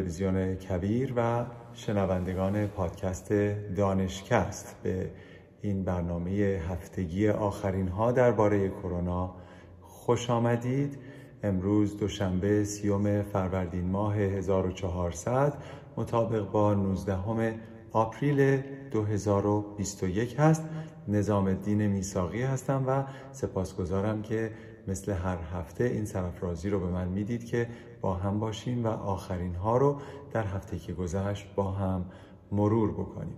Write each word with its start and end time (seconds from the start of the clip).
تلویزیون 0.00 0.54
کبیر 0.54 1.12
و 1.16 1.44
شنوندگان 1.72 2.66
پادکست 2.66 3.32
دانشکست 3.76 4.76
به 4.82 5.10
این 5.62 5.84
برنامه 5.84 6.30
هفتگی 6.70 7.28
آخرین 7.28 7.88
ها 7.88 8.12
درباره 8.12 8.68
کرونا 8.68 9.34
خوش 9.80 10.30
آمدید. 10.30 10.98
امروز 11.42 11.96
دوشنبه 11.96 12.64
سیوم 12.64 13.22
فروردین 13.22 13.90
ماه 13.90 14.16
1400 14.16 15.54
مطابق 15.96 16.50
با 16.50 16.74
19 16.74 17.54
آپریل 17.92 18.62
2021 18.90 20.36
هست. 20.38 20.64
نظام 21.08 21.46
الدین 21.46 21.86
میساقی 21.86 22.42
هستم 22.42 22.84
و 22.86 23.04
سپاسگزارم 23.32 24.22
که 24.22 24.50
مثل 24.88 25.12
هر 25.12 25.38
هفته 25.54 25.84
این 25.84 26.04
سرفرازی 26.04 26.70
رو 26.70 26.80
به 26.80 26.86
من 26.86 27.08
می‌دید 27.08 27.44
که 27.44 27.68
با 28.00 28.14
هم 28.14 28.40
باشیم 28.40 28.84
و 28.84 28.88
آخرین 28.88 29.54
ها 29.54 29.76
رو 29.76 30.00
در 30.32 30.44
هفته 30.44 30.78
که 30.78 30.92
گذشت 30.92 31.46
با 31.54 31.70
هم 31.70 32.04
مرور 32.52 32.92
بکنیم. 32.92 33.36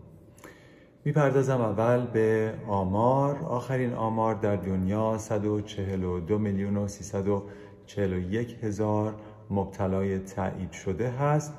می‌پردازم 1.05 1.61
اول 1.61 2.07
به 2.07 2.55
آمار. 2.69 3.39
آخرین 3.39 3.93
آمار 3.93 4.35
در 4.35 4.57
دنیا 4.57 5.19
142 5.19 6.39
میلیون 6.39 6.77
و 6.77 6.89
341 6.89 8.65
هزار 8.65 9.15
مبتلای 9.51 10.19
تایید 10.19 10.73
شده 10.73 11.11
هست 11.11 11.55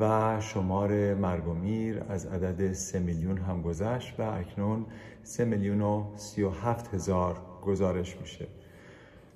و 0.00 0.36
شمار 0.40 1.14
مرگ 1.14 1.48
و 1.48 1.54
میر 1.54 2.02
از 2.08 2.26
عدد 2.26 2.72
3 2.72 2.98
میلیون 2.98 3.38
هم 3.38 3.62
گذشت 3.62 4.20
و 4.20 4.22
اکنون 4.22 4.86
3 5.22 5.44
میلیون 5.44 5.80
و 5.80 6.04
37 6.16 6.94
هزار 6.94 7.36
گزارش 7.62 8.16
میشه. 8.20 8.48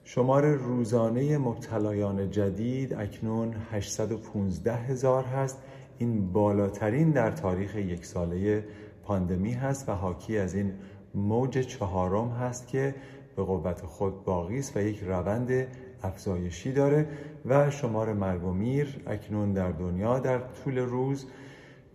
شمار 0.05 0.47
روزانه 0.47 1.39
مبتلایان 1.39 2.31
جدید 2.31 2.95
اکنون 2.95 3.55
815 3.73 4.75
هزار 4.75 5.25
هست. 5.25 5.59
این 5.99 6.33
بالاترین 6.33 7.11
در 7.11 7.31
تاریخ 7.31 7.77
یک 7.77 8.07
ساله 8.07 8.65
پاندمی 9.05 9.53
هست 9.53 9.89
و 9.89 9.93
حاکی 9.93 10.39
از 10.39 10.55
این 10.55 10.73
موج 11.15 11.59
چهارم 11.59 12.29
هست 12.29 12.69
که 12.69 12.95
به 13.37 13.43
قوت 13.43 13.81
خود 13.81 14.25
باقی 14.25 14.59
است 14.59 14.77
و 14.77 14.81
یک 14.81 15.01
روند 15.03 15.67
افزایشی 16.03 16.73
داره 16.73 17.09
و 17.45 17.71
شمار 17.71 18.13
مرگ 18.13 18.45
و 18.45 18.53
میر 18.53 19.03
اکنون 19.07 19.53
در 19.53 19.71
دنیا 19.71 20.19
در 20.19 20.39
طول 20.39 20.79
روز 20.79 21.27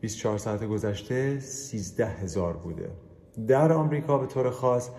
24 0.02 0.38
ساعت 0.38 0.64
گذشته 0.64 1.40
13 1.40 2.06
هزار 2.06 2.53
بوده. 2.53 2.90
در 3.48 3.74
آمریکا 3.74 4.18
به 4.18 4.26
طور 4.26 4.50
خاص 4.50 4.90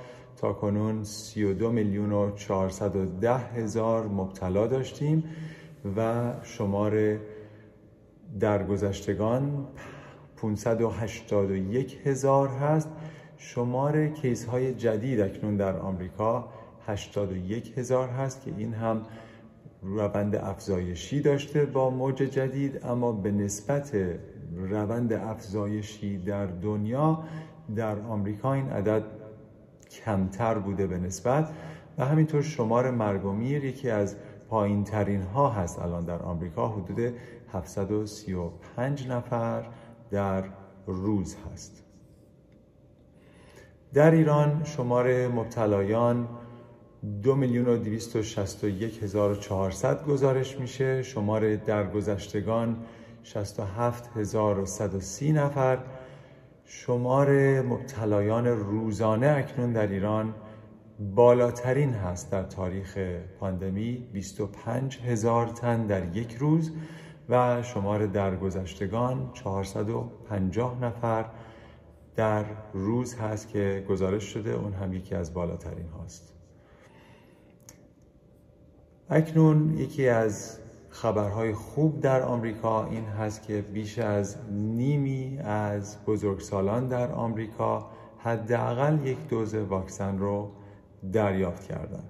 تا 0.40 0.52
کنون 0.52 1.04
32 1.04 1.70
میلیون 1.70 2.12
و 2.12 2.30
410 2.30 3.36
هزار 3.36 4.06
مبتلا 4.08 4.66
داشتیم 4.66 5.24
و 5.96 6.32
شمار 6.42 7.18
درگذشتگان 8.40 9.66
581 10.36 11.98
هزار 12.04 12.48
هست. 12.48 12.88
شمار 13.36 14.06
کیس 14.08 14.44
های 14.44 14.74
جدید 14.74 15.20
اکنون 15.20 15.56
در 15.56 15.76
آمریکا 15.76 16.48
81 16.86 17.78
هزار 17.78 18.08
هست 18.08 18.44
که 18.44 18.52
این 18.56 18.74
هم 18.74 19.02
روند 19.82 20.36
افزایشی 20.36 21.20
داشته 21.20 21.64
با 21.64 21.90
موج 21.90 22.16
جدید 22.16 22.86
اما 22.86 23.12
به 23.12 23.30
نسبت 23.30 23.96
روند 24.56 25.12
افزایشی 25.12 26.18
در 26.18 26.46
دنیا 26.46 27.24
در 27.76 27.98
آمریکا 27.98 28.52
این 28.52 28.70
عدد 28.70 29.17
کمتر 30.04 30.58
بوده 30.58 30.86
به 30.86 30.98
نسبت 30.98 31.50
و 31.98 32.04
همینطور 32.04 32.42
شمار 32.42 32.90
مرگ 32.90 33.24
و 33.24 33.32
میر 33.32 33.64
یکی 33.64 33.90
از 33.90 34.16
پایین 34.48 34.84
ترین 34.84 35.22
ها 35.22 35.50
هست 35.50 35.78
الان 35.78 36.04
در 36.04 36.22
آمریکا. 36.22 36.68
حدود 36.68 37.14
735 37.52 39.08
نفر 39.08 39.64
در 40.10 40.44
روز 40.86 41.36
هست. 41.52 41.84
در 43.94 44.10
ایران 44.10 44.64
شمار 44.64 45.28
مبتلایان 45.28 46.28
دو 47.22 47.34
میلیون 47.34 47.68
و 47.68 47.76
دویست 47.76 48.16
و 48.16 48.22
شست 48.22 48.64
و 48.64 48.68
یک 48.68 49.02
هزار 49.02 49.30
و 49.30 49.34
چهارصد 49.34 50.04
گزارش 50.04 50.58
میشه. 50.58 51.02
شمار 51.02 51.56
درگذشتگان 51.56 52.76
شست 53.22 53.60
و 53.60 53.62
هفت 53.62 54.16
هزار 54.16 54.58
و 54.58 54.66
صد 54.66 55.22
نفر. 55.22 55.78
شمار 56.70 57.60
مبتلایان 57.62 58.46
روزانه 58.46 59.26
اکنون 59.26 59.72
در 59.72 59.86
ایران 59.86 60.34
بالاترین 61.14 61.92
هست 61.94 62.32
در 62.32 62.42
تاریخ 62.42 62.98
پاندمی. 63.40 64.08
25 64.12 64.98
هزار 64.98 65.46
تن 65.46 65.86
در 65.86 66.16
یک 66.16 66.36
روز 66.36 66.72
و 67.28 67.62
شمار 67.62 68.06
درگذشتگان 68.06 69.30
450 69.34 70.84
نفر 70.84 71.24
در 72.16 72.44
روز 72.72 73.14
هست 73.14 73.48
که 73.48 73.84
گزارش 73.88 74.24
شده 74.24 74.50
اون 74.50 74.72
هم 74.72 74.92
یکی 74.92 75.14
از 75.14 75.34
بالاترین 75.34 75.88
هاست. 75.88 76.32
اکنون 79.10 79.78
یکی 79.78 80.08
از 80.08 80.58
خبرهای 81.02 81.52
خوب 81.52 82.00
در 82.00 82.22
آمریکا. 82.22 82.86
این 82.86 83.04
هست 83.04 83.42
که 83.42 83.62
بیش 83.62 83.98
از 83.98 84.36
نیمی 84.50 85.38
از 85.44 85.96
بزرگسالان 86.06 86.88
در 86.88 87.12
آمریکا 87.12 87.90
حداقل 88.18 89.06
یک 89.06 89.28
دوز 89.28 89.54
واکسن 89.54 90.18
رو 90.18 90.50
دریافت 91.12 91.68
کردن. 91.68 92.02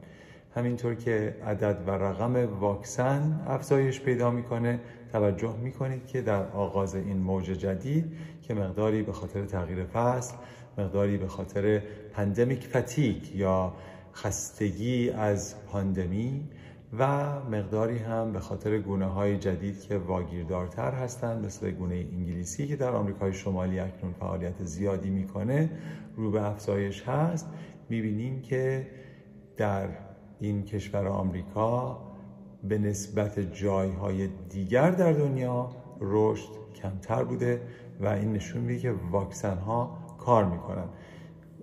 همینطور 0.54 0.94
که 0.94 1.36
عدد 1.46 1.82
و 1.86 1.90
رقم 1.90 2.60
واکسن 2.60 3.40
افزایش 3.46 4.00
پیدا 4.00 4.30
می‌کنه 4.30 4.80
توجه 5.12 5.56
می‌کنید 5.56 6.06
که 6.06 6.22
در 6.22 6.46
آغاز 6.46 6.94
این 6.94 7.18
موج 7.18 7.44
جدید 7.44 8.12
که 8.42 8.54
مقداری 8.54 9.02
به 9.02 9.12
خاطر 9.12 9.44
تغییر 9.44 9.84
فصل 9.84 10.34
مقداری 10.78 11.16
به 11.16 11.28
خاطر 11.28 11.82
pandemic 12.12 12.68
fatigue 12.76 13.36
یا 13.36 13.72
خستگی 14.14 15.10
از 15.10 15.54
پاندمی 15.66 16.48
و 16.92 17.32
مقداری 17.40 17.98
هم 17.98 18.32
به 18.32 18.40
خاطر 18.40 18.78
گونه 18.78 19.06
های 19.06 19.38
جدید 19.38 19.80
که 19.80 19.98
واگیردارتر 19.98 20.90
هستند 20.90 21.44
مثل 21.44 21.70
گونه 21.70 21.94
انگلیسی 21.94 22.66
که 22.66 22.76
در 22.76 22.90
آمریکای 22.90 23.32
شمالی 23.32 23.80
اکنون 23.80 24.12
فعالیت 24.12 24.64
زیادی 24.64 25.10
می‌کنه 25.10 25.70
رو 26.16 26.30
به 26.30 26.46
افزایش 26.46 27.02
هست. 27.02 27.46
می‌بینیم 27.88 28.42
که 28.42 28.86
در 29.56 29.88
این 30.40 30.64
کشور 30.64 31.06
آمریکا 31.06 32.00
به 32.64 32.78
نسبت 32.78 33.38
جایهای 33.38 34.28
دیگر 34.48 34.90
در 34.90 35.12
دنیا 35.12 35.70
رشد 36.00 36.50
کمتر 36.82 37.24
بوده 37.24 37.60
و 38.00 38.06
این 38.06 38.32
نشون 38.32 38.62
میده 38.62 38.78
که 38.78 38.92
واکسن 39.10 39.58
ها 39.58 39.98
کار 40.18 40.44
می‌کنن. 40.44 40.88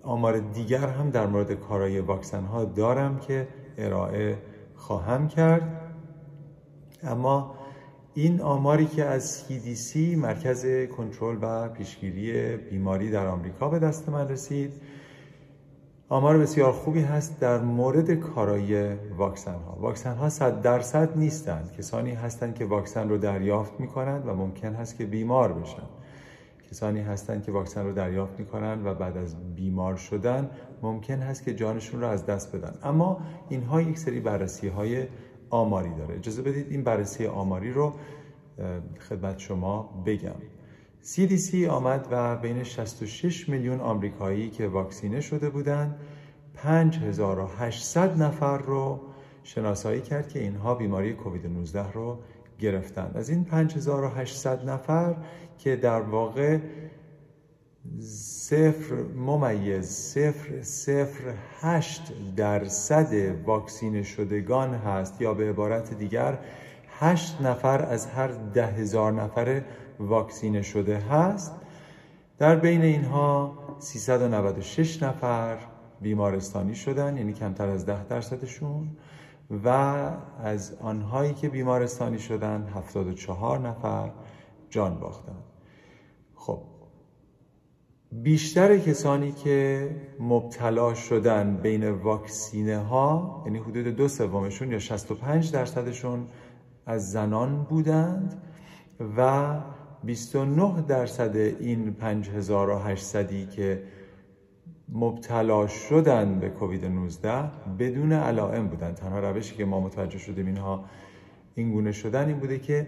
آمار 0.03 0.39
دیگر 0.39 0.87
هم 0.87 1.09
در 1.09 1.27
مورد 1.27 1.53
کارای 1.53 1.99
واکسن 1.99 2.43
ها 2.43 2.65
دارم 2.65 3.19
که 3.19 3.47
ارائه 3.77 4.37
خواهم 4.75 5.27
کرد. 5.27 5.81
اما 7.03 7.55
این 8.13 8.41
آماری 8.41 8.85
که 8.85 9.05
از 9.05 9.43
CDC 9.43 9.97
مرکز 9.97 10.65
کنترل 10.97 11.37
و 11.41 11.69
پیشگیری 11.69 12.57
بیماری 12.57 13.11
در 13.11 13.27
آمریکا 13.27 13.69
به 13.69 13.79
دست 13.79 14.09
من 14.09 14.29
رسید 14.29 14.73
آمار 16.09 16.37
بسیار 16.37 16.71
خوبی 16.71 17.01
هست 17.01 17.39
در 17.39 17.61
مورد 17.61 18.11
کارای 18.11 18.93
واکسن 18.93 19.53
ها 19.53 19.77
واکسن 19.79 20.15
ها 20.15 20.29
صد 20.29 20.61
درصد 20.61 21.17
نیستند. 21.17 21.71
کسانی 21.77 22.11
هستند 22.11 22.55
که 22.55 22.65
واکسن 22.65 23.09
رو 23.09 23.17
دریافت 23.17 23.79
می 23.79 23.87
کنند 23.87 24.27
و 24.27 24.33
ممکن 24.33 24.73
هست 24.73 24.97
که 24.97 25.05
بیمار 25.05 25.53
بشن. 25.53 25.83
کسانی 26.71 27.01
هستند 27.01 27.43
که 27.43 27.51
واکسن 27.51 27.85
رو 27.85 27.93
دریافت 27.93 28.39
می 28.39 28.45
کنند 28.45 28.85
و 28.85 28.93
بعد 28.93 29.17
از 29.17 29.55
بیمار 29.55 29.95
شدن 29.95 30.49
ممکن 30.81 31.19
هست 31.19 31.43
که 31.43 31.53
جانشون 31.53 32.01
رو 32.01 32.07
از 32.07 32.25
دست 32.25 32.55
بدن. 32.55 32.73
اما 32.83 33.21
اینها 33.49 33.81
یک 33.81 33.97
سری 33.97 34.19
بررسی 34.19 34.67
های 34.67 35.07
آماری 35.49 35.93
داره. 35.93 36.15
اجازه 36.15 36.41
بدید 36.41 36.71
این 36.71 36.83
بررسی 36.83 37.27
آماری 37.27 37.71
رو 37.71 37.93
خدمت 39.09 39.39
شما 39.39 40.03
بگم. 40.05 40.35
CDC 41.03 41.55
آمد 41.69 42.07
و 42.11 42.35
بین 42.37 42.63
66 42.63 43.49
میلیون 43.49 43.79
آمریکایی 43.79 44.49
که 44.49 44.67
واکسینه 44.67 45.21
شده 45.21 45.49
بودند 45.49 45.99
5800 46.53 48.21
نفر 48.21 48.57
رو 48.57 48.99
شناسایی 49.43 50.01
کرد 50.01 50.29
که 50.29 50.39
اینها 50.39 50.75
بیماری 50.75 51.13
کووید 51.13 51.47
19 51.47 51.91
رو 51.91 52.19
گرفتند. 52.59 53.17
از 53.17 53.29
این 53.29 53.43
5800 53.43 54.69
نفر 54.69 55.15
که 55.57 55.75
در 55.75 56.01
واقع 56.01 56.59
صفر 58.01 58.95
ممیز 59.15 59.85
صفر 59.85 60.61
صفر 60.61 61.33
هشت 61.61 62.11
درصد 62.35 63.13
واکسینه 63.45 64.03
شدگان 64.03 64.73
هست 64.73 65.21
یا 65.21 65.33
به 65.33 65.49
عبارت 65.49 65.93
دیگر 65.93 66.39
هشت 66.99 67.41
نفر 67.41 67.81
از 67.85 68.07
هر 68.07 68.27
ده 68.27 68.67
هزار 68.67 69.11
نفر 69.11 69.61
واکسینه 69.99 70.61
شده 70.61 70.97
هست. 70.97 71.51
در 72.37 72.55
بین 72.55 72.81
اینها 72.81 73.57
396 73.79 75.03
نفر 75.03 75.57
بیمارستانی 76.01 76.75
شدن 76.75 77.17
یعنی 77.17 77.33
کمتر 77.33 77.67
از 77.69 77.85
ده 77.85 78.03
درصدشون. 78.03 78.89
و 79.63 79.69
از 80.39 80.77
آنهایی 80.81 81.33
که 81.33 81.49
بیمارستانی 81.49 82.19
شدن 82.19 82.67
74 82.75 83.59
نفر 83.59 84.11
جان 84.69 84.99
باختند 84.99 85.43
خب 86.35 86.61
بیشتر 88.11 88.77
کسانی 88.77 89.31
که 89.31 89.89
مبتلا 90.19 90.93
شدن 90.93 91.57
بین 91.57 91.89
واکسینه 91.89 92.77
ها 92.77 93.43
یعنی 93.45 93.59
حدود 93.59 93.87
دو 93.87 94.07
سومشون 94.07 94.71
یا 94.71 94.79
65 94.79 95.51
درصدشون 95.51 96.27
از 96.85 97.11
زنان 97.11 97.63
بودند 97.63 98.41
و 99.17 99.53
29 100.03 100.81
درصد 100.81 101.35
این 101.35 101.93
5800 101.93 103.49
که 103.49 103.83
مبتلا 104.89 105.67
شدن 105.67 106.39
به 106.39 106.49
کووید 106.49 106.85
19 106.85 107.51
بدون 107.79 108.11
علائم 108.11 108.67
بودن. 108.67 108.93
تنها 108.93 109.19
روشی 109.19 109.55
که 109.55 109.65
ما 109.65 109.79
متوجه 109.79 110.17
شدیم 110.17 110.45
اینها 110.45 110.85
این 111.55 111.71
گونه 111.71 111.91
شدن 111.91 112.27
این 112.27 112.39
بوده 112.39 112.59
که 112.59 112.87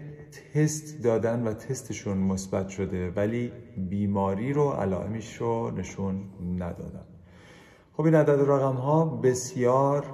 تست 0.54 1.02
دادن 1.02 1.42
و 1.42 1.52
تستشون 1.52 2.18
مثبت 2.18 2.68
شده 2.68 3.10
ولی 3.10 3.52
بیماری 3.76 4.52
رو 4.52 4.70
علائمش 4.70 5.36
رو 5.36 5.70
نشون 5.70 6.24
ندادن. 6.54 7.04
خب 7.92 8.02
این 8.02 8.14
عدد 8.14 8.50
رقم 8.50 8.76
ها 8.76 9.04
بسیار 9.04 10.04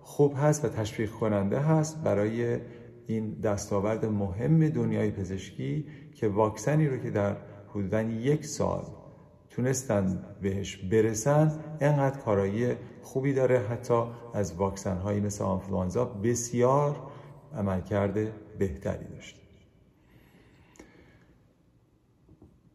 خوب 0.00 0.34
هست 0.36 0.64
و 0.64 0.68
تشویق 0.68 1.10
کننده 1.10 1.58
هست 1.58 2.02
برای 2.02 2.58
این 3.06 3.40
دستاورد 3.40 4.04
مهم 4.06 4.68
دنیای 4.68 5.10
پزشکی 5.10 5.86
که 6.14 6.28
واکسنی 6.28 6.88
رو 6.88 6.96
که 6.96 7.10
در 7.10 7.36
حدودا 7.68 8.02
یک 8.02 8.46
سال 8.46 8.84
تونستن 9.60 10.18
بهش 10.42 10.76
برسن 10.76 11.52
انقدر 11.80 12.18
کارایی 12.18 12.74
خوبی 13.02 13.32
داره. 13.32 13.58
حتی 13.58 14.02
از 14.34 14.54
واکسن 14.54 14.96
هایی 14.96 15.20
مثل 15.20 15.44
آنفلوانزا 15.44 16.04
بسیار 16.04 16.96
عملکرد 17.56 18.14
بهتری 18.58 19.04
داشته 19.04 19.40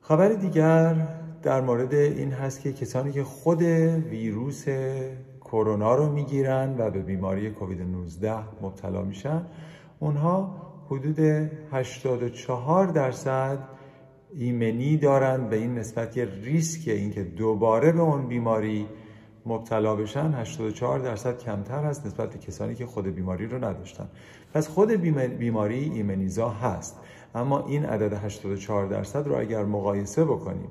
خبر 0.02 0.30
دیگر 0.30 1.08
در 1.44 1.62
مورد 1.62 1.94
این 1.94 2.32
هست 2.32 2.62
که 2.62 2.74
کسانی 2.74 3.12
که 3.12 3.24
خود 3.24 3.62
ویروس 3.62 4.66
کرونا 5.42 5.96
رو 5.96 6.12
می‌گیرن 6.12 6.76
و 6.78 6.90
به 6.90 7.02
بیماری 7.02 7.52
کووید 7.52 7.82
19 7.82 8.34
مبتلا 8.62 9.02
میشن 9.02 9.46
اونها 10.00 10.56
حدود 10.90 11.20
84 11.72 12.88
درصد 12.88 13.60
ایمنی 14.38 14.98
دارن 14.98 15.50
به 15.50 15.56
این 15.56 15.76
نسبت 15.76 16.12
که 16.12 16.28
ریسک 16.44 16.88
اینکه 16.88 17.24
دوباره 17.24 17.92
به 17.92 18.02
اون 18.02 18.28
بیماری 18.28 18.88
مبتلا 19.46 19.96
بشن. 19.96 20.34
84 20.34 21.00
درصد 21.00 21.38
کمتر 21.38 21.84
هست 21.84 22.06
نسبت 22.06 22.30
به 22.30 22.40
کسانی 22.40 22.76
که 22.76 22.86
خود 22.86 23.08
بیماری 23.08 23.48
رو 23.48 23.66
نداشتن. 23.66 24.08
پس 24.54 24.68
خود 24.68 24.92
بیماری 25.38 25.80
ایمنیزا 25.80 26.50
هست. 26.50 27.00
اما 27.36 27.66
این 27.66 27.86
عدد 27.86 28.14
84 28.14 28.86
درصد 28.88 29.28
رو 29.28 29.40
اگر 29.40 29.64
مقایسه 29.64 30.26
بکنیم 30.26 30.70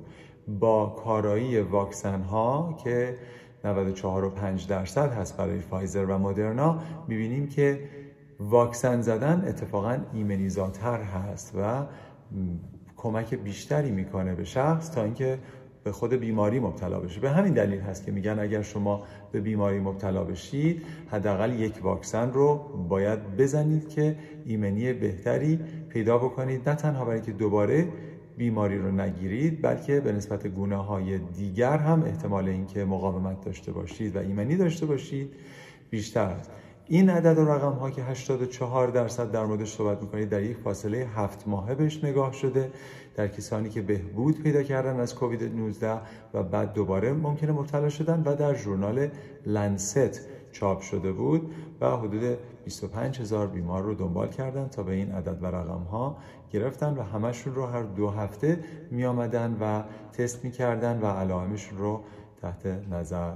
با 0.60 0.86
کارایی 0.86 1.60
واکسن 1.60 2.20
ها 2.22 2.78
که 2.84 3.16
94 3.64 4.24
و 4.24 4.30
5 4.30 4.68
درصد 4.68 5.12
هست 5.12 5.36
برای 5.36 5.58
فایزر 5.58 6.04
و 6.04 6.18
مدرنا 6.18 6.78
می‌بینیم 7.08 7.48
که 7.48 7.80
واکسن 8.40 9.00
زدن 9.00 9.44
اتفاقا 9.48 9.98
ایمنیزاتر 10.12 11.02
هست 11.02 11.52
و 11.58 11.86
کمک 13.04 13.34
بیشتری 13.34 13.90
می‌کنه 13.90 14.34
به 14.34 14.44
شخص 14.44 14.90
تا 14.90 15.04
اینکه 15.04 15.38
به 15.84 15.92
خود 15.92 16.12
بیماری 16.12 16.60
مبتلا 16.60 17.00
بشه. 17.00 17.20
به 17.20 17.30
همین 17.30 17.52
دلیل 17.52 17.80
هست 17.80 18.04
که 18.06 18.12
میگن 18.12 18.38
اگر 18.38 18.62
شما 18.62 19.02
به 19.32 19.40
بیماری 19.40 19.78
مبتلا 19.78 20.24
بشید 20.24 20.82
حداقل 21.10 21.60
یک 21.60 21.74
واکسن 21.82 22.32
رو 22.32 22.56
باید 22.88 23.36
بزنید 23.36 23.88
که 23.88 24.16
ایمنی 24.44 24.92
بهتری 24.92 25.60
پیدا 25.88 26.18
بکنید. 26.18 26.68
نه 26.68 26.74
تنها 26.74 27.04
برای 27.04 27.20
که 27.20 27.32
دوباره 27.32 27.88
بیماری 28.38 28.78
رو 28.78 28.90
نگیرید 28.92 29.62
بلکه 29.62 30.00
به 30.00 30.12
نسبت 30.12 30.46
گونه 30.46 30.76
های 30.76 31.18
دیگر 31.18 31.78
هم 31.78 32.02
احتمال 32.02 32.48
اینکه 32.48 32.84
مقاومت 32.84 33.44
داشته 33.44 33.72
باشید 33.72 34.16
و 34.16 34.18
ایمنی 34.18 34.56
داشته 34.56 34.86
باشید 34.86 35.30
بیشتر 35.90 36.20
است. 36.20 36.50
این 36.86 37.10
عدد 37.10 37.38
و 37.38 37.44
رقم 37.44 37.72
ها 37.72 37.90
که 37.90 38.02
84 38.02 38.88
درصد 38.88 39.30
در 39.30 39.44
موردش 39.44 39.74
صحبت 39.74 40.02
می‌کنید 40.02 40.28
در 40.28 40.42
یک 40.42 40.56
فاصله 40.56 40.98
هفت 40.98 41.48
ماهه 41.48 41.74
بهش 41.74 42.04
نگاه 42.04 42.32
شده 42.32 42.70
در 43.14 43.28
کسانی 43.28 43.68
که 43.68 43.82
بهبود 43.82 44.42
پیدا 44.42 44.62
کردن 44.62 45.00
از 45.00 45.14
کووید 45.14 45.56
19 45.56 46.00
و 46.34 46.42
بعد 46.42 46.72
دوباره 46.72 47.12
ممکنه 47.12 47.52
مبتلا 47.52 47.88
شدن 47.88 48.22
و 48.24 48.34
در 48.36 48.54
ژورنال 48.54 49.08
لنست 49.46 50.20
چاپ 50.52 50.80
شده 50.80 51.12
بود 51.12 51.54
و 51.80 51.96
حدود 51.96 52.38
25 52.64 53.20
هزار 53.20 53.46
بیمار 53.46 53.82
رو 53.82 53.94
دنبال 53.94 54.28
کردن 54.28 54.68
تا 54.68 54.82
به 54.82 54.92
این 54.92 55.12
عدد 55.12 55.42
و 55.42 55.46
رقم 55.46 55.82
ها 55.82 56.16
گرفتن 56.50 56.94
و 56.94 57.02
همشون 57.02 57.54
رو 57.54 57.66
هر 57.66 57.82
دو 57.82 58.10
هفته 58.10 58.64
می 58.90 59.04
آمدن 59.04 59.56
و 59.60 59.82
تست 60.12 60.44
می 60.44 60.50
کردن 60.50 61.00
و 61.00 61.06
علائمشون 61.06 61.78
رو 61.78 62.00
تحت 62.42 62.66
نظر 62.66 63.32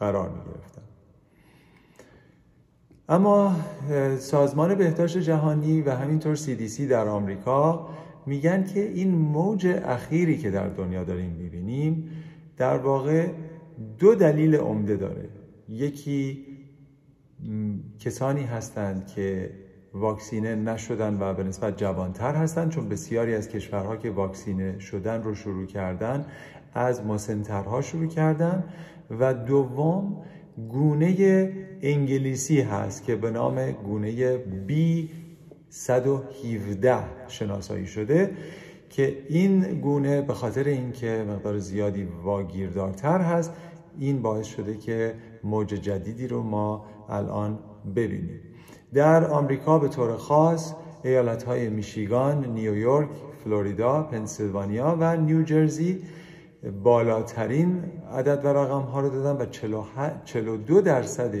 قرار 0.00 0.28
می 0.28 0.40
گرفتن. 0.44 0.89
اما 3.10 3.56
سازمان 4.18 4.74
بهداشت 4.74 5.18
جهانی 5.18 5.82
و 5.82 5.90
همینطور 5.90 6.36
CDC 6.36 6.80
در 6.80 7.08
آمریکا 7.08 7.88
میگن 8.26 8.64
که 8.64 8.80
این 8.80 9.10
موج 9.10 9.66
اخیری 9.84 10.38
که 10.38 10.50
در 10.50 10.68
دنیا 10.68 11.04
داریم 11.04 11.30
می‌بینیم 11.30 12.10
در 12.56 12.76
واقع 12.78 13.28
دو 13.98 14.14
دلیل 14.14 14.56
عمده 14.56 14.96
داره. 14.96 15.28
یکی 15.68 16.46
کسانی 17.98 18.42
هستند 18.42 19.06
که 19.06 19.50
واکسینه 19.94 20.54
نشدن 20.54 21.16
و 21.20 21.34
به 21.34 21.44
نسبت 21.44 21.76
جوانتر 21.76 22.34
هستند 22.34 22.70
چون 22.70 22.88
بسیاری 22.88 23.34
از 23.34 23.48
کشورها 23.48 23.96
که 23.96 24.10
واکسینه 24.10 24.78
شدن 24.78 25.22
رو 25.22 25.34
شروع 25.34 25.66
کردن 25.66 26.26
از 26.74 27.04
مسنترها 27.06 27.80
شروع 27.80 28.06
کردن 28.06 28.64
و 29.20 29.34
دوم 29.34 30.22
گونه 30.68 31.52
انگلیسی 31.82 32.60
هست 32.60 33.04
که 33.04 33.16
به 33.16 33.30
نام 33.30 33.70
گونه 33.70 34.38
B 34.68 34.72
117 35.68 36.98
شناسایی 37.28 37.86
شده 37.86 38.30
که 38.90 39.18
این 39.28 39.60
گونه 39.80 40.22
به 40.22 40.34
خاطر 40.34 40.64
اینکه 40.64 41.24
مقدار 41.28 41.58
زیادی 41.58 42.08
واگیردارتر 42.22 43.18
هست 43.18 43.52
این 43.98 44.22
باعث 44.22 44.46
شده 44.46 44.76
که 44.76 45.14
موج 45.44 45.68
جدیدی 45.68 46.28
رو 46.28 46.42
ما 46.42 46.84
الان 47.08 47.58
ببینیم. 47.96 48.40
در 48.94 49.30
آمریکا 49.30 49.78
به 49.78 49.88
طور 49.88 50.16
خاص 50.16 50.74
ایالت 51.04 51.42
های 51.42 51.68
میشیگان، 51.68 52.44
نیویورک، 52.44 53.08
فلوریدا، 53.44 54.02
پنسیلوانیا 54.02 54.96
و 55.00 55.16
نیوجرسی 55.16 56.02
بالاترین 56.82 57.82
عدد 58.12 58.44
و 58.44 58.48
رقم 58.48 58.80
ها 58.80 59.00
رو 59.00 59.08
دادن 59.08 59.42
و 59.42 59.46
42 60.24 60.80
درصد 60.80 61.34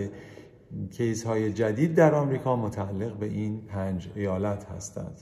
کیس 0.90 1.24
های 1.24 1.52
جدید 1.52 1.94
در 1.94 2.14
آمریکا 2.14 2.56
متعلق 2.56 3.16
به 3.16 3.26
این 3.26 3.60
پنج 3.60 4.08
ایالت 4.14 4.64
هستند. 4.64 5.20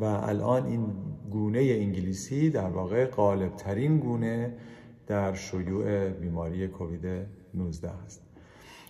و 0.00 0.04
الان 0.04 0.66
این 0.66 0.86
گونه 1.30 1.58
انگلیسی 1.58 2.50
در 2.50 2.68
واقع 2.70 3.06
غالب 3.06 3.56
ترین 3.56 3.98
گونه 3.98 4.54
در 5.06 5.34
شیوع 5.34 6.08
بیماری 6.08 6.68
کووید 6.68 7.26
19 7.54 7.90
است. 8.04 8.22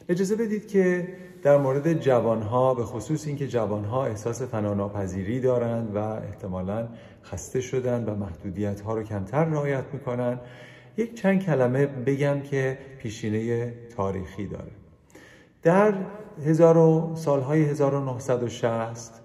اجازه 0.09 0.37
بدید 0.37 0.69
که 0.69 1.09
در 1.43 1.59
مورد 1.59 2.01
جوانها 2.01 2.75
به 2.75 2.85
خصوص 2.85 3.27
اینکه 3.27 3.49
جوانها 3.49 4.07
احساس 4.07 4.43
فناناپذیری 4.43 5.41
دارند 5.41 5.97
و 5.97 5.99
احتمالا 5.99 6.89
خسته 7.25 7.61
شدن 7.61 8.05
و 8.05 8.15
محدودیت 8.15 8.81
ها 8.81 8.95
رو 8.95 9.03
کمتر 9.03 9.45
رعایت 9.45 9.85
می‌کنن 9.93 10.41
یک 10.97 11.15
چند 11.15 11.43
کلمه 11.43 11.87
بگم 11.87 12.41
که 12.41 12.79
پیشینه 12.99 13.75
تاریخی 13.97 14.47
داره. 14.47 14.73
در 15.63 15.95
هزار 16.47 17.17
سالهای 17.17 17.63
1960 17.63 19.21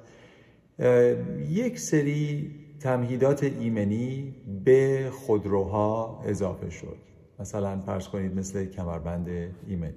یک 1.50 1.80
سری 1.80 2.56
تمهیدات 2.80 3.44
ایمنی 3.44 4.36
به 4.66 5.10
خودروها 5.12 6.22
اضافه 6.26 6.70
شد. 6.70 6.98
مثلا 7.40 7.80
فرض 7.80 8.08
کنید 8.08 8.36
مثل 8.36 8.66
کمربند 8.66 9.30
ایمنی. 9.68 9.94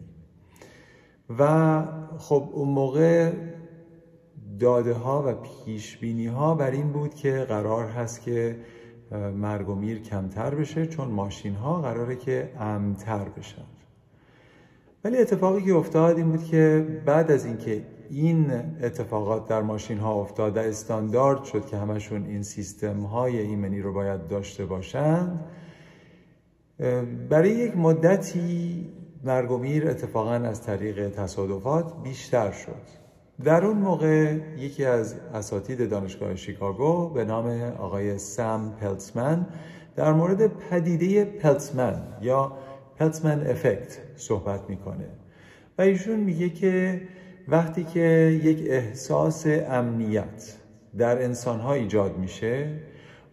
و 1.39 1.83
خب 2.19 2.49
اون 2.53 2.69
موقع 2.69 3.33
داده 4.61 4.93
ها 4.93 5.25
و 5.27 5.35
پیش 5.35 5.97
بینی 5.97 6.27
ها 6.27 6.55
بر 6.55 6.71
این 6.71 6.93
بود 6.93 7.15
که 7.15 7.47
قرار 7.49 7.87
هست 7.87 8.23
که 8.23 8.57
مرگ 9.37 9.69
و 9.69 9.75
میر 9.75 10.03
کمتر 10.03 10.55
بشه 10.55 10.87
چون 10.87 11.09
ماشین 11.09 11.55
ها 11.55 11.81
قراره 11.81 12.17
که 12.17 12.53
امتر 12.61 13.29
بشن. 13.29 13.63
ولی 15.05 15.19
اتفاقی 15.19 15.63
که 15.63 15.75
افتاد 15.75 16.17
این 16.17 16.31
بود 16.31 16.45
که 16.45 16.87
بعد 17.07 17.31
از 17.31 17.45
اینکه 17.45 17.83
این 18.11 18.51
اتفاقات 18.83 19.49
در 19.49 19.63
ماشین 19.63 19.99
ها 19.99 20.15
افتاد 20.15 20.59
استاندارد 20.59 21.45
شد 21.45 21.67
که 21.67 21.77
همشون 21.77 22.27
این 22.27 22.43
سیستم 22.43 23.01
های 23.01 23.39
ایمنی 23.39 23.81
رو 23.81 23.93
باید 23.93 24.29
داشته 24.29 24.67
باشند 24.67 25.45
برای 27.29 27.51
یک 27.51 27.77
مدتی 27.77 28.87
مرگ 29.25 29.51
و 29.51 29.59
میر 29.59 29.89
اتفاقا 29.89 30.35
از 30.35 30.63
طریق 30.63 31.11
تصادفات 31.11 32.03
بیشتر 32.03 32.53
شد. 32.53 33.02
در 33.45 33.65
اون 33.65 33.77
موقع 33.77 34.37
یکی 34.59 34.85
از 34.85 35.15
اساتید 35.35 35.91
دانشگاه 35.91 36.37
شیکاگو 36.37 37.09
به 37.09 37.25
نام 37.25 37.47
آقای 37.79 38.19
سم 38.19 38.73
پلتسمن 38.81 39.47
در 39.97 40.13
مورد 40.13 40.47
پدیده 40.47 41.25
پلتسمن 41.25 42.03
یا 42.21 42.53
پلتسمن 42.97 43.47
افکت 43.47 43.99
صحبت 44.17 44.61
می‌کنه. 44.71 45.09
و 45.79 45.83
ایشون 45.83 46.21
میگه 46.21 46.49
که 46.49 47.03
وقتی 47.49 47.85
که 47.85 48.41
یک 48.45 48.71
احساس 48.71 49.47
امنیت 49.47 50.57
در 50.99 51.23
انسانها 51.23 51.75
ایجاد 51.75 52.19
میشه 52.19 52.81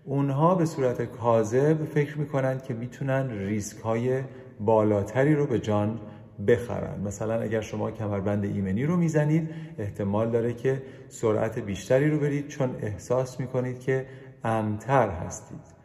اونها 0.05 0.55
به 0.55 0.65
صورت 0.65 1.01
کاذب 1.01 1.85
فکر 1.85 2.17
می‌کنن 2.17 2.59
که 2.59 2.73
می‌تونن 2.73 3.29
ریسک 3.29 3.77
های 3.79 4.21
بالاتری 4.59 5.35
رو 5.35 5.45
به 5.45 5.59
جان 5.59 5.99
بخرن. 6.47 7.01
مثلا 7.05 7.41
اگر 7.41 7.61
شما 7.61 7.91
کمربند 7.91 8.43
ایمنی 8.43 8.85
رو 8.85 8.97
می‌زنید 8.97 9.49
احتمال 9.77 10.31
داره 10.31 10.53
که 10.53 10.81
سرعت 11.07 11.59
بیشتری 11.59 12.09
رو 12.09 12.19
برید 12.19 12.47
چون 12.47 12.75
احساس 12.81 13.39
می‌کنید 13.39 13.79
که 13.79 14.05
امتر 14.43 15.09
هستید. 15.09 15.79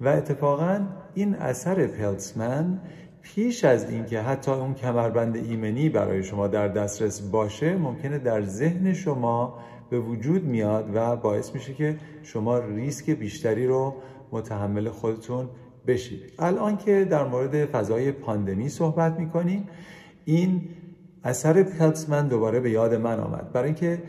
و 0.00 0.08
اتفاقا 0.08 0.80
این 1.14 1.34
اثر 1.34 1.86
پلتسمن 1.86 2.80
پیش 3.22 3.64
از 3.64 3.90
اینکه 3.90 4.20
حتی 4.20 4.50
اون 4.50 4.74
کمربند 4.74 5.36
ایمنی 5.36 5.88
برای 5.88 6.22
شما 6.22 6.46
در 6.46 6.68
دسترس 6.68 7.20
باشه 7.20 7.76
ممکنه 7.76 8.18
در 8.18 8.42
ذهن 8.42 8.92
شما 8.92 9.58
به 9.90 10.00
وجود 10.00 10.44
میاد 10.44 10.90
و 10.94 11.16
باعث 11.16 11.54
میشه 11.54 11.74
که 11.74 11.96
شما 12.22 12.58
ریسک 12.58 13.10
بیشتری 13.10 13.66
رو 13.66 13.94
متحمل 14.32 14.88
خودتون 14.88 15.48
بشید. 15.86 16.32
الان 16.38 16.76
که 16.76 17.04
در 17.04 17.24
مورد 17.24 17.64
فضای 17.64 18.12
پاندمی 18.12 18.68
صحبت 18.68 19.18
می‌کنیم 19.18 19.68
این 20.24 20.62
اثر 21.24 21.62
پلتسمن 21.62 22.28
دوباره 22.28 22.60
به 22.60 22.70
یاد 22.70 22.94
من 22.94 23.20
آمد. 23.20 23.52
برای 23.52 23.66
اینکه 23.66 24.02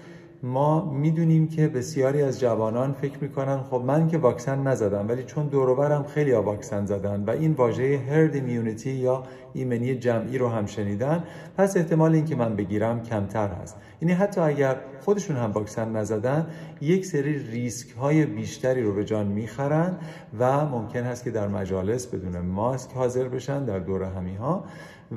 ما 0.43 0.91
می‌دونیم 0.91 1.47
که 1.47 1.67
بسیاری 1.67 2.21
از 2.21 2.39
جوانان 2.39 2.93
فکر 2.93 3.17
می‌کنن 3.21 3.57
خب 3.57 3.83
من 3.87 4.07
که 4.07 4.17
واکسن 4.17 4.67
نزدم 4.67 5.07
ولی 5.07 5.23
چون 5.23 5.47
دوروبرم 5.47 6.03
خیلی 6.03 6.31
ها 6.31 6.41
واکسن 6.41 6.85
زدن 6.85 7.23
و 7.23 7.29
این 7.29 7.51
واژه 7.51 7.97
هرد 8.09 8.35
ایمیونیتی 8.35 8.91
یا 8.91 9.23
ایمنی 9.53 9.95
جمعی 9.95 10.37
رو 10.37 10.49
هم 10.49 10.65
شنیدن 10.65 11.23
پس 11.57 11.77
احتمال 11.77 12.13
اینکه 12.13 12.35
من 12.35 12.55
بگیرم 12.55 13.03
کمتر 13.03 13.47
هست. 13.47 13.77
یعنی 14.01 14.13
حتی 14.13 14.41
اگر 14.41 14.75
خودشون 15.01 15.35
هم 15.35 15.51
واکسن 15.51 15.95
نزدن 15.95 16.47
یک 16.81 17.05
سری 17.05 17.39
ریسک 17.51 17.91
های 17.91 18.25
بیشتری 18.25 18.83
رو 18.83 18.93
به 18.93 19.05
جان 19.05 19.27
می‌خرن 19.27 19.97
و 20.39 20.65
ممکن 20.65 21.03
هست 21.03 21.23
که 21.23 21.31
در 21.31 21.47
مجالس 21.47 22.07
بدون 22.07 22.41
ماسک 22.41 22.91
حاضر 22.91 23.27
بشن 23.27 23.65
در 23.65 23.79
دور 23.79 24.03
همی 24.03 24.35
ها 24.35 24.63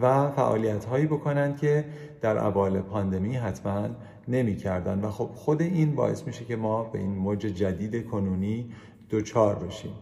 و 0.03 0.31
فعالیت 0.31 0.85
هایی 0.85 1.07
بکنن 1.07 1.57
که 1.57 1.85
در 2.21 2.39
اوایل 2.39 2.81
پاندمی 2.81 3.37
حتما 3.37 3.89
نمی‌کردن 4.29 5.01
و 5.01 5.11
خب 5.11 5.31
خود 5.35 5.63
این 5.63 5.95
باعث 5.95 6.27
میشه 6.27 6.45
که 6.45 6.57
ما 6.57 6.85
به 6.85 6.99
این 6.99 7.11
موج 7.11 7.39
جدید 7.39 8.07
کنونی 8.07 8.71
دوچار 9.09 9.55
بشیم 9.55 9.93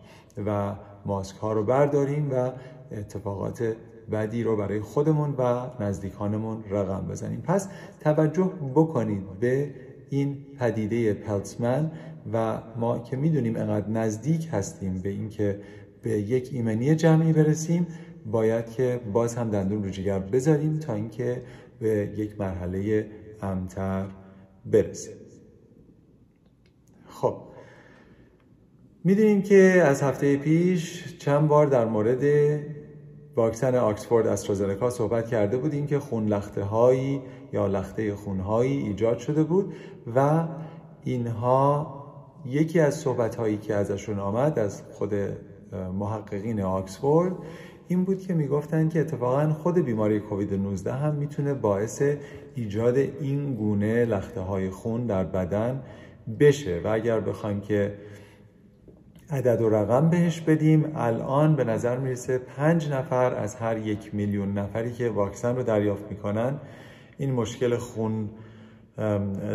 و 0.47 0.75
ماسک 1.07 1.37
ها 1.37 1.53
رو 1.53 1.65
برداریم 1.65 2.31
و 2.33 2.51
اتفاقات 2.93 3.77
بدی 4.13 4.43
رو 4.43 4.57
برای 4.57 4.81
خودمون 4.81 5.35
و 5.39 5.67
نزدیکانمون 5.81 6.65
رقم 6.71 7.07
بزنیم. 7.11 7.41
پس 7.41 7.69
توجه 8.01 8.51
بکنید 8.75 9.41
به 9.41 9.71
این 10.11 10.37
پدیده 10.59 11.15
پلتسمن 11.15 11.91
و 12.33 12.59
ما 12.77 12.99
که 12.99 13.17
می‌دونیم 13.17 13.57
انقدر 13.57 13.89
نزدیک 13.89 14.49
هستیم 14.53 15.01
به 15.03 15.09
اینکه 15.09 15.61
به 16.03 16.11
یک 16.11 16.51
ایمنی 16.53 16.95
جمعی 16.95 17.33
برسیم 17.33 17.87
باید 18.31 18.71
که 18.71 19.01
باز 19.13 19.35
هم 19.35 19.51
دندون 19.51 19.85
رو 19.85 19.91
جگر 19.91 20.19
بذاریم 20.19 20.79
تا 20.79 20.95
اینکه 20.95 21.43
به 21.81 22.13
یک 22.17 22.41
مرحله 22.41 23.07
امتر 23.43 24.07
برسیم. 24.67 25.17
خب 27.09 27.37
می‌دونیم 29.05 29.43
که 29.43 29.83
از 29.87 30.03
هفته 30.03 30.37
پیش 30.37 31.17
چند 31.19 31.49
بار 31.49 31.67
در 31.67 31.85
مورد 31.85 32.25
واکسن 33.37 33.75
آکسفورد 33.75 34.27
استرازنکا 34.27 34.91
صحبت 34.91 35.29
کرده 35.29 35.57
بودیم 35.57 35.87
که 35.87 35.99
خون 35.99 36.27
لخته 36.27 36.65
هایی 36.65 37.23
یا 37.53 37.67
لخته 37.67 38.15
خونهایی 38.15 38.77
ایجاد 38.77 39.19
شده 39.19 39.45
بود 39.45 39.75
و 40.15 40.49
اینها 41.05 41.97
یکی 42.47 42.81
از 42.81 42.95
صحبت 42.95 43.35
هایی 43.35 43.57
که 43.57 43.75
ازشون 43.75 44.19
آمد 44.19 44.59
از 44.59 44.83
خود 44.93 45.15
محققین 45.99 46.61
آکسفورد 46.61 47.33
این 47.89 48.05
بود 48.05 48.21
که 48.21 48.35
می‌گفتن 48.35 48.89
که 48.89 49.01
اتفاقا 49.01 49.53
خود 49.53 49.79
بیماری 49.79 50.21
کووید 50.21 50.55
19 50.55 50.93
هم 50.93 51.15
می‌تونه 51.15 51.55
باعث 51.55 52.03
ایجاد 52.55 52.97
این 52.97 53.55
گونه 53.55 54.05
لخته 54.05 54.41
های 54.41 54.71
خون 54.71 55.07
در 55.07 55.25
بدن 55.25 55.83
بشه. 56.41 56.81
و 56.85 56.89
اگر 56.89 57.21
بخوایم 57.21 57.61
که 57.61 57.95
عدد 59.31 59.61
و 59.61 59.69
رقم 59.69 60.11
بهش 60.11 60.41
بدیم 60.41 60.93
الان 60.95 61.57
به 61.57 61.65
نظر 61.65 61.99
می‌رسه 61.99 62.39
پنج 62.39 62.91
نفر 62.91 63.35
از 63.35 63.55
هر 63.55 63.79
یک 63.79 64.15
میلیون 64.15 64.59
نفری 64.59 64.93
که 64.93 65.09
واکسن 65.09 65.57
رو 65.57 65.63
دریافت 65.63 66.11
می‌کنن 66.11 66.55
این 67.19 67.33
مشکل 67.33 67.77
خون 67.77 68.31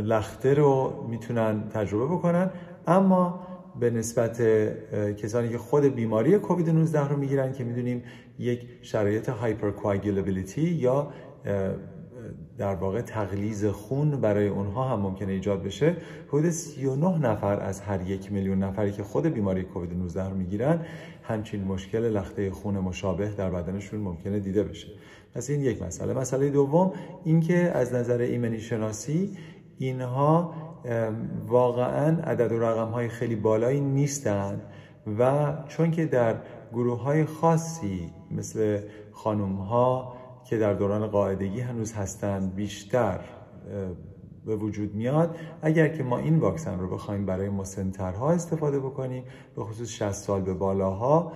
لخته 0.03 0.53
رو 0.53 1.05
می‌تونن 1.09 1.63
تجربه 1.73 2.15
بکنن. 2.15 2.49
اما 2.87 3.39
به 3.81 3.89
نسبت 3.89 4.41
کسانی 5.17 5.49
که 5.49 5.57
خود 5.57 5.83
بیماری 5.83 6.37
کووید 6.37 6.69
19 6.69 7.07
رو 7.07 7.17
می‌گیرن 7.17 7.51
که 7.51 7.63
می‌دونیم 7.63 8.03
یک 8.39 8.67
شرایط 8.81 9.29
هایپرکواگیلبیلیتی 9.29 10.61
یا 10.61 11.11
در 12.57 12.75
واقع 12.75 13.01
تغلیز 13.01 13.65
خون 13.65 14.21
برای 14.21 14.47
اونها 14.47 14.83
هم 14.83 14.99
ممکنه 14.99 15.31
ایجاد 15.31 15.63
بشه. 15.63 15.95
حدود 16.27 16.49
39 16.49 17.17
نفر 17.17 17.59
از 17.59 17.81
هر 17.81 18.09
یک 18.09 18.31
میلیون 18.31 18.63
نفری 18.63 18.91
که 18.91 19.03
خود 19.03 19.25
بیماری 19.25 19.63
کووید 19.63 19.93
19 19.93 20.29
رو 20.29 20.35
می‌گیرن 20.35 20.85
همچین 21.23 21.63
مشکل 21.63 21.99
لخته 21.99 22.51
خون 22.51 22.79
مشابه 22.79 23.29
در 23.37 23.49
بدنشون 23.49 23.99
ممکنه 23.99 24.39
دیده 24.39 24.63
بشه. 24.63 24.87
پس 25.35 25.49
این 25.49 25.61
یک 25.61 25.81
مسئله. 25.81 26.13
مسئله 26.13 26.49
دوم 26.49 26.93
اینکه 27.23 27.57
از 27.57 27.93
نظر 27.93 28.17
ایمنی 28.17 28.59
شناسی 28.59 29.37
اینها 29.77 30.53
واقعا 31.47 32.21
عدد 32.23 32.51
و 32.51 32.59
رقم 32.59 32.91
های 32.91 33.07
خیلی 33.09 33.35
بالایی 33.35 33.81
نیستند 33.81 34.61
و 35.19 35.53
چون 35.67 35.91
که 35.91 36.05
در 36.05 36.35
گروه 36.73 37.01
های 37.01 37.25
خاصی 37.25 38.09
مثل 38.31 38.79
خانوم 39.11 39.55
ها 39.55 40.13
که 40.45 40.57
در 40.57 40.73
دوران 40.73 41.07
قاعدگی 41.07 41.59
هنوز 41.59 41.93
هستند 41.93 42.55
بیشتر 42.55 43.19
به 44.45 44.55
وجود 44.55 44.95
میاد 44.95 45.35
اگر 45.61 45.87
که 45.87 46.03
ما 46.03 46.17
این 46.17 46.39
واکسن 46.39 46.79
رو 46.79 46.89
بخوایم 46.89 47.25
برای 47.25 47.49
مسنترها 47.49 48.31
استفاده 48.31 48.79
بکنیم 48.79 49.23
به 49.55 49.63
خصوص 49.63 49.89
60 49.89 50.11
سال 50.11 50.41
به 50.41 50.53
بالاها 50.53 51.31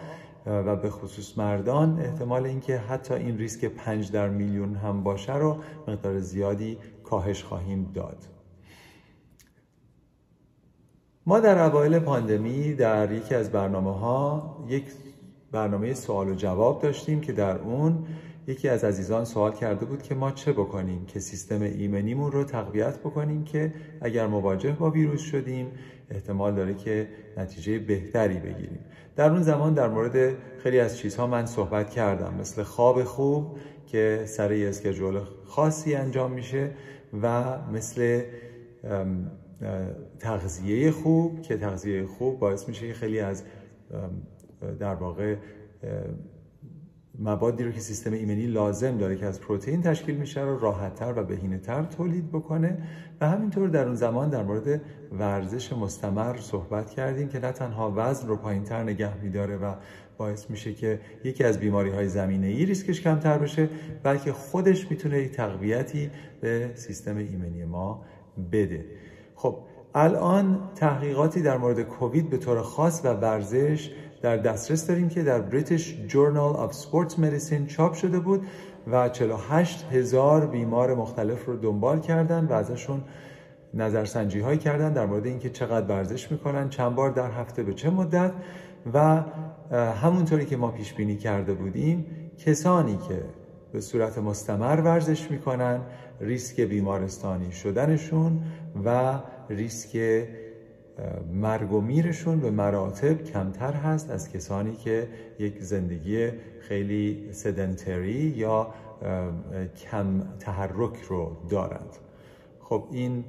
و 0.46 0.76
به 0.76 0.90
خصوص 0.90 1.38
مردان 1.38 2.00
احتمال 2.00 2.46
اینکه 2.46 2.78
حتی 2.78 3.14
این 3.14 3.38
ریسک 3.38 3.66
5 3.66 4.12
در 4.12 4.30
میلیون 4.30 4.76
هم 4.76 5.04
باشه 5.04 5.36
رو 5.36 5.58
مقدار 5.88 6.20
زیادی 6.20 6.78
کاهش 7.04 7.44
خواهیم 7.44 7.92
داد. 7.94 8.35
ما 11.28 11.40
در 11.40 11.64
اوایل 11.64 12.00
پاندمی 12.00 12.74
در 12.74 13.12
یکی 13.12 13.36
از 13.36 13.52
برنامه 13.52 14.00
ها 14.00 14.56
یک 14.70 14.84
برنامه 15.52 15.94
سوال 15.94 16.30
و 16.30 16.36
جواب 16.36 16.82
داشتیم 16.82 17.22
که 17.22 17.34
در 17.34 17.58
اون 17.58 18.06
یکی 18.48 18.70
از 18.70 18.84
عزیزان 18.84 19.26
سوال 19.26 19.52
کرده 19.52 19.86
بود 19.86 20.04
که 20.04 20.16
ما 20.16 20.32
چه 20.32 20.52
بکنیم 20.52 21.06
که 21.06 21.20
سیستم 21.20 21.62
ایمنیمون 21.62 22.32
رو 22.32 22.44
تقویت 22.44 23.00
بکنیم 23.00 23.44
که 23.44 23.74
اگر 24.02 24.28
مواجه 24.28 24.72
با 24.72 24.90
ویروس 24.92 25.22
شدیم 25.22 25.72
احتمال 26.12 26.56
داره 26.56 26.74
که 26.74 27.08
نتیجه 27.38 27.80
بهتری 27.80 28.40
بگیریم. 28.40 28.80
در 29.16 29.30
اون 29.30 29.42
زمان 29.42 29.74
در 29.74 29.88
مورد 29.90 30.36
خیلی 30.64 30.80
از 30.80 30.98
چیزها 30.98 31.28
من 31.28 31.46
صحبت 31.46 31.90
کردم 31.90 32.34
مثل 32.40 32.64
خواب 32.64 33.04
خوب 33.04 33.58
که 33.88 34.24
سر 34.26 34.54
اسکجول 34.54 35.20
خاصی 35.46 35.96
انجام 35.96 36.32
میشه 36.32 36.72
و 37.22 37.44
مثل 37.74 38.22
تغذیه 40.20 40.92
خوب 40.92 41.42
که 41.42 41.58
تغذیه 41.58 42.06
خوب 42.06 42.40
باعث 42.40 42.68
میشه 42.70 42.88
که 42.88 42.94
خیلی 42.94 43.20
از 43.20 43.44
در 44.80 44.96
واقع 44.96 45.36
موادی 47.20 47.64
رو 47.64 47.72
که 47.72 47.80
سیستم 47.80 48.14
ایمنی 48.14 48.48
لازم 48.48 48.98
داره 48.98 49.16
که 49.16 49.26
از 49.26 49.42
پروتئین 49.42 49.82
تشکیل 49.82 50.16
میشه 50.16 50.42
رو 50.42 50.60
راحتتر 50.60 51.14
و 51.16 51.24
بهینه‌تر 51.24 51.84
تولید 51.84 52.32
بکنه. 52.32 52.78
و 53.22 53.30
همینطور 53.30 53.70
در 53.70 53.86
اون 53.86 53.96
زمان 53.96 54.30
در 54.30 54.44
مورد 54.44 54.82
ورزش 55.12 55.74
مستمر 55.74 56.38
صحبت 56.38 56.90
کردیم 56.90 57.28
که 57.28 57.40
نه 57.40 57.52
تنها 57.52 57.94
وزن 57.96 58.28
رو 58.28 58.36
پایینتر 58.36 58.84
نگه 58.84 59.22
میداره 59.22 59.58
و 59.58 59.74
باعث 60.18 60.50
میشه 60.50 60.74
که 60.74 61.00
یکی 61.24 61.44
از 61.44 61.60
بیماری 61.60 61.90
های 61.90 62.08
زمینه 62.08 62.48
ای 62.48 62.66
ریسکش 62.66 63.02
کمتر 63.02 63.38
بشه 63.38 63.70
بلکه 64.04 64.34
خودش 64.34 64.92
می‌تونه 64.92 65.20
یک 65.20 65.32
تقویتی 65.32 66.10
به 66.42 66.72
سیستم 66.74 67.18
ایمنی 67.18 67.66
ما 67.66 68.06
بده. 68.52 68.86
خب 69.36 69.58
الان 69.96 70.60
تحقیقاتی 70.76 71.42
در 71.42 71.58
مورد 71.58 71.82
کووید 71.82 72.30
به 72.30 72.38
طور 72.38 72.62
خاص 72.62 73.02
و 73.06 73.14
ورزش 73.14 73.92
در 74.22 74.38
دسترس 74.38 74.88
داریم 74.88 75.10
که 75.10 75.24
در 75.24 75.42
British 75.42 75.96
Journal 76.08 76.56
of 76.56 76.74
Sports 76.74 77.20
Medicine 77.20 77.68
چاپ 77.68 77.94
شده 77.94 78.20
بود 78.20 78.46
و 78.88 79.10
48 79.10 79.86
هزار 79.92 80.46
بیمار 80.46 80.96
مختلف 80.96 81.46
رو 81.46 81.56
دنبال 81.56 82.00
کردن 82.00 82.46
و 82.46 82.54
ازشون 82.54 83.04
نظرسنجی 83.74 84.40
هایی 84.40 84.58
کردن 84.58 84.94
در 84.94 85.06
مورد 85.06 85.26
اینکه 85.26 85.50
چقدر 85.50 85.88
ورزش 85.88 86.32
می‌کنن 86.32 86.70
چند 86.70 86.96
بار 86.96 87.10
در 87.10 87.32
هفته 87.32 87.64
به 87.64 87.74
چه 87.74 87.90
مدت 87.90 88.32
و 88.94 89.24
همونطوری 90.02 90.46
که 90.46 90.58
ما 90.58 90.72
پیش 90.72 90.94
بینی 90.94 91.18
کرده 91.18 91.54
بودیم 91.54 92.06
کسانی 92.38 92.98
که 92.98 93.26
به 93.72 93.82
صورت 93.82 94.18
مستمر 94.18 94.82
ورزش 94.82 95.32
می‌کنن 95.32 95.82
ریسک 96.20 96.62
بیمارستانی 96.62 97.52
شدنشون 97.52 98.44
و 98.86 99.20
ریسک 99.50 100.24
مرگ 101.34 101.72
و 101.72 101.82
میرشون 101.82 102.40
به 102.40 102.52
مراتب 102.52 103.24
کمتر 103.24 103.74
هست 103.74 104.12
از 104.12 104.32
کسانی 104.32 104.76
که 104.76 105.08
یک 105.40 105.62
زندگی 105.62 106.30
خیلی 106.60 107.28
سدنتری 107.32 108.34
یا 108.38 108.74
کم 109.92 110.24
تحرک 110.40 111.02
رو 111.10 111.38
دارند. 111.50 111.96
خب 112.60 112.88
این 112.92 113.24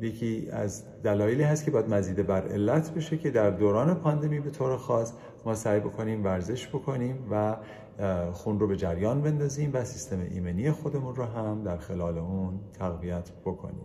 یکی 0.00 0.48
از 0.52 0.84
دلایلی 1.02 1.42
هست 1.42 1.64
که 1.64 1.70
باید 1.70 1.88
مزید 1.88 2.26
بر 2.26 2.48
علت 2.48 2.94
بشه 2.94 3.18
که 3.18 3.30
در 3.30 3.50
دوران 3.50 3.94
پاندمی 3.94 4.40
به 4.40 4.50
طور 4.50 4.76
خاص 4.76 5.12
ما 5.44 5.54
سعی 5.54 5.80
بکنیم 5.80 6.24
ورزش 6.24 6.68
بکنیم 6.68 7.26
و 7.30 7.56
خون 8.32 8.60
رو 8.60 8.66
به 8.66 8.76
جریان 8.76 9.22
بندازیم 9.22 9.70
و 9.72 9.84
سیستم 9.84 10.20
ایمنی 10.30 10.70
خودمون 10.70 11.14
رو 11.16 11.24
هم 11.24 11.62
در 11.64 11.76
خلال 11.76 12.18
اون 12.18 12.60
تقویت 12.78 13.30
بکنیم. 13.44 13.84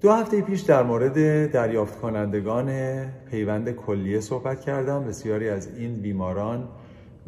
دو 0.00 0.12
هفته 0.12 0.40
پیش 0.40 0.60
در 0.60 0.82
مورد 0.82 1.50
دریافت 1.50 2.00
کنندگان 2.00 2.70
پیوند 3.30 3.70
کلیه 3.70 4.20
صحبت 4.20 4.60
کردم. 4.60 5.04
بسیاری 5.04 5.48
از 5.48 5.76
این 5.76 5.94
بیماران 5.94 6.68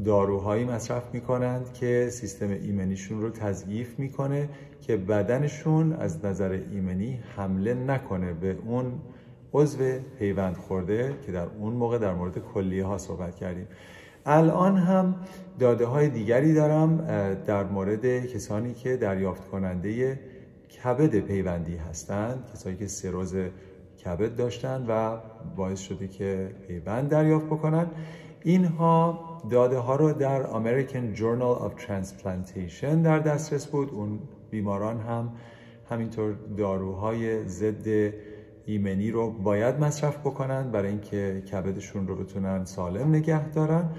داروهایی 0.04 0.64
مصرف 0.64 1.14
می‌کنند 1.14 1.72
که 1.72 2.08
سیستم 2.10 2.50
ایمنیشون 2.50 3.22
رو 3.22 3.30
تضعیف 3.30 3.98
می‌کنه 3.98 4.48
که 4.80 4.96
بدنشون 4.96 5.92
از 5.92 6.24
نظر 6.24 6.60
ایمنی 6.72 7.20
حمله 7.36 7.74
نکنه 7.74 8.32
به 8.32 8.56
اون 8.66 8.92
عضو 9.52 9.78
پیوند 10.18 10.56
خورده 10.56 11.14
که 11.26 11.32
در 11.32 11.46
اون 11.58 11.72
موقع 11.72 11.98
در 11.98 12.14
مورد 12.14 12.38
کلیه 12.38 12.84
ها 12.84 12.98
صحبت 12.98 13.36
کردیم. 13.36 13.66
الان 14.26 14.76
هم 14.76 15.14
داده 15.58 15.86
های 15.86 16.08
دیگری 16.08 16.54
دارم 16.54 16.96
در 17.46 17.64
مورد 17.64 18.26
کسانی 18.26 18.74
که 18.74 18.96
دریافت 18.96 19.48
کننده 19.48 20.20
کبد 20.84 21.20
پیوندی 21.20 21.76
هستند 21.76 22.44
کسانی 22.52 22.76
که 22.76 22.86
سروز 22.86 23.34
کبد 24.04 24.36
داشتن 24.36 24.84
و 24.88 25.16
باعث 25.56 25.80
شده 25.80 26.08
که 26.08 26.54
پیوند 26.66 27.08
دریافت 27.08 27.46
بکنن. 27.46 27.86
اینها 28.42 29.20
داده 29.50 29.78
ها 29.78 29.96
رو 29.96 30.12
در 30.12 30.42
American 30.42 31.18
Journal 31.18 31.62
of 31.62 31.82
Transplantation 31.82 32.94
در 33.04 33.18
دسترس 33.18 33.66
بود. 33.66 33.90
اون 33.92 34.18
بیماران 34.50 35.00
هم 35.00 35.32
همینطور 35.90 36.34
داروهای 36.56 37.48
ضد 37.48 38.12
ایمنی 38.66 39.10
رو 39.10 39.30
باید 39.30 39.80
مصرف 39.80 40.18
بکنن 40.18 40.70
برای 40.70 40.88
اینکه 40.88 41.42
کبدشون 41.52 42.08
رو 42.08 42.16
بتونن 42.16 42.64
سالم 42.64 43.08
نگه 43.08 43.48
دارن 43.48 43.90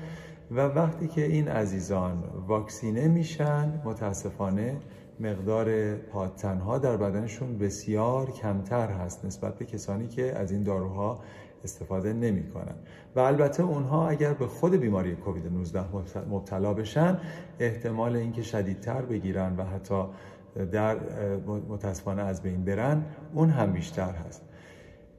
و 0.52 0.60
وقتی 0.62 1.08
که 1.08 1.26
این 1.26 1.48
عزیزان 1.48 2.24
واکسینه 2.48 3.08
میشن 3.08 3.82
متاسفانه 3.86 4.78
مقدار 5.20 5.96
پادتنها 5.96 6.78
در 6.78 6.98
بدنشون 6.98 7.58
بسیار 7.58 8.32
کمتر 8.32 8.88
هست 8.88 9.26
نسبت 9.26 9.58
به 9.58 9.66
کسانی 9.66 10.08
که 10.08 10.36
از 10.36 10.52
این 10.52 10.64
داروها 10.64 11.20
استفاده 11.64 12.14
نمی 12.14 12.48
کنن. 12.50 12.76
و 13.16 13.20
البته 13.20 13.64
اونها 13.64 14.10
اگر 14.10 14.34
به 14.34 14.48
خود 14.48 14.76
بیماری 14.76 15.16
کووید 15.16 15.48
19 15.48 15.86
مبتلا 16.30 16.74
بشن 16.74 17.20
احتمال 17.60 18.16
اینکه 18.16 18.42
شدیدتر 18.42 19.02
بگیرن 19.02 19.56
و 19.58 19.64
حتی 19.64 20.04
در 20.72 20.98
متاسفانه 21.70 22.22
از 22.22 22.42
بین 22.42 22.66
برن 22.66 23.06
اون 23.34 23.50
هم 23.50 23.72
بیشتر 23.72 24.12
هست 24.12 24.42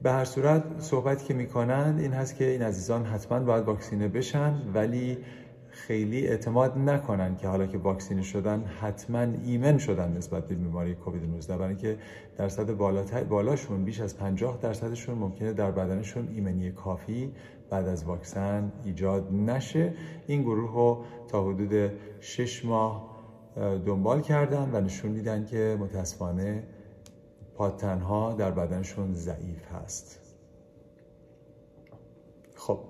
به 0.02 0.10
هر 0.12 0.24
صورت 0.24 0.62
صحبتی 0.78 1.24
که 1.24 1.34
می‌کنند 1.34 2.00
این 2.00 2.12
هست 2.12 2.36
که 2.36 2.44
این 2.44 2.62
عزیزان 2.62 3.04
حتما 3.04 3.40
باید 3.40 3.64
واکسینه 3.64 4.08
بشن 4.08 4.54
ولی 4.74 5.18
خیلی 5.70 6.26
اعتماد 6.26 6.78
نکنن 6.78 7.36
که 7.36 7.48
حالا 7.48 7.66
که 7.66 7.78
واکسینه 7.78 8.22
شدن 8.22 8.64
حتما 8.80 9.26
ایمن 9.44 9.78
شدن 9.78 10.12
نسبت 10.16 10.48
به 10.48 10.54
بیماری 10.54 10.94
کووید 10.94 11.24
19 11.24 11.56
برای 11.56 11.68
اینکه 11.68 11.96
درصد 12.36 12.70
بالاشون 13.28 13.84
بیش 13.84 14.00
از 14.00 14.16
50 14.16 14.58
درصدشون 14.62 15.18
ممکنه 15.18 15.52
در 15.52 15.70
بدنشون 15.70 16.28
ایمنی 16.34 16.70
کافی 16.70 17.32
بعد 17.70 17.88
از 17.88 18.04
واکسن 18.04 18.72
ایجاد 18.84 19.32
نشه. 19.32 19.92
این 20.26 20.42
گروه 20.42 20.72
رو 20.72 21.04
تا 21.28 21.44
حدود 21.44 21.92
6 22.20 22.64
ماه 22.64 23.18
دنبال 23.86 24.20
کردن 24.20 24.70
و 24.72 24.80
نشون 24.80 25.10
میدن 25.10 25.44
که 25.44 25.76
متاسفانه 25.80 26.62
پادتنها 27.58 28.32
در 28.32 28.50
بدنشون 28.50 29.14
ضعیف 29.14 29.72
هست. 29.72 30.20
خب 32.54 32.80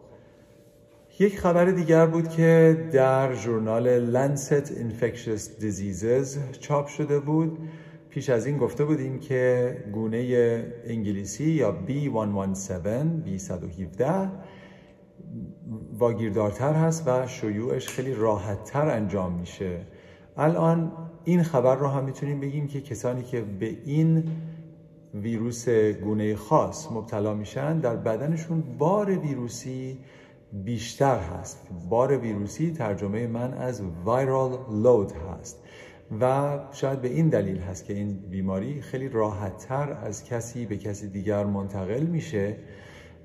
یک 1.18 1.38
خبر 1.38 1.64
دیگر 1.64 2.06
بود 2.06 2.28
که 2.28 2.88
در 2.92 3.34
ژورنال 3.34 4.12
Lancet 4.12 4.66
Infectious 4.66 5.62
Diseases 5.62 6.58
چاپ 6.60 6.86
شده 6.86 7.20
بود. 7.20 7.58
پیش 8.08 8.30
از 8.30 8.46
این 8.46 8.58
گفته 8.58 8.84
بودیم 8.84 9.20
که 9.20 9.76
گونه 9.92 10.64
انگلیسی 10.84 11.50
یا 11.50 11.76
B117 11.86 12.72
B117 13.26 14.04
واگیردارتر 15.98 16.72
هست 16.72 17.08
و 17.08 17.26
شیوعش 17.26 17.88
خیلی 17.88 18.14
راحتتر 18.14 18.88
انجام 18.88 19.32
میشه. 19.32 19.80
الان 20.36 20.92
این 21.24 21.42
خبر 21.42 21.76
رو 21.76 21.86
هم 21.86 22.04
می‌تونیم 22.04 22.40
بگیم 22.40 22.66
که 22.66 22.80
کسانی 22.80 23.22
که 23.22 23.40
به 23.40 23.76
این 23.84 24.24
ویروس 25.14 25.68
گونه 26.02 26.36
خاص 26.36 26.92
مبتلا 26.92 27.34
میشن 27.34 27.80
در 27.80 27.96
بدنشون 27.96 28.60
بار 28.78 29.18
ویروسی 29.18 29.98
بیشتر 30.52 31.18
هست. 31.18 31.68
بار 31.88 32.18
ویروسی 32.18 32.70
ترجمه 32.70 33.26
من 33.26 33.54
از 33.54 33.82
وایرال 34.04 34.58
لود 34.82 35.12
هست. 35.12 35.62
و 36.20 36.58
شاید 36.72 37.00
به 37.00 37.08
این 37.08 37.28
دلیل 37.28 37.58
هست 37.58 37.84
که 37.84 37.94
این 37.94 38.12
بیماری 38.30 38.80
خیلی 38.80 39.08
راحتتر 39.08 39.92
از 39.92 40.24
کسی 40.24 40.66
به 40.66 40.76
کسی 40.76 41.08
دیگر 41.08 41.44
منتقل 41.44 42.02
میشه 42.02 42.56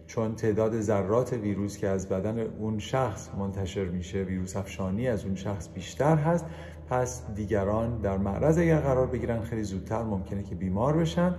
چون 0.08 0.36
تعداد 0.36 0.82
ذرات 0.82 1.34
ویروس 1.34 1.78
که 1.78 1.88
از 1.88 2.10
بدن 2.10 2.40
اون 2.40 2.80
شخص 2.80 3.30
منتشر 3.38 3.86
میشه 3.86 4.24
ویروس 4.24 4.58
افشانی 4.58 5.08
از 5.08 5.26
اون 5.26 5.36
شخص 5.36 5.70
بیشتر 5.74 6.16
هست. 6.16 6.46
پس 6.90 7.24
دیگران 7.36 8.02
در 8.02 8.18
معرض 8.18 8.58
اگر 8.58 8.80
قرار 8.80 9.08
بگیرن 9.08 9.42
خیلی 9.42 9.64
زودتر 9.64 10.04
ممکنه 10.04 10.44
که 10.44 10.56
بیمار 10.56 10.98
بشن. 10.98 11.36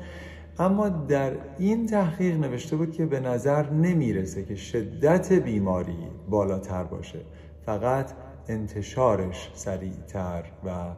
اما 0.59 0.89
در 0.89 1.33
این 1.59 1.87
تحقیق 1.87 2.37
نوشته 2.37 2.77
بود 2.77 2.93
که 2.93 3.07
به 3.07 3.21
نظر 3.21 3.71
نمی‌رسه 3.71 4.45
که 4.45 4.55
شدت 4.55 5.33
بیماری 5.33 5.99
بالاتر 6.31 6.85
باشه. 6.85 7.21
فقط 7.67 8.13
انتشارش 8.49 9.51
سریعتر 9.55 10.45
و 10.65 10.95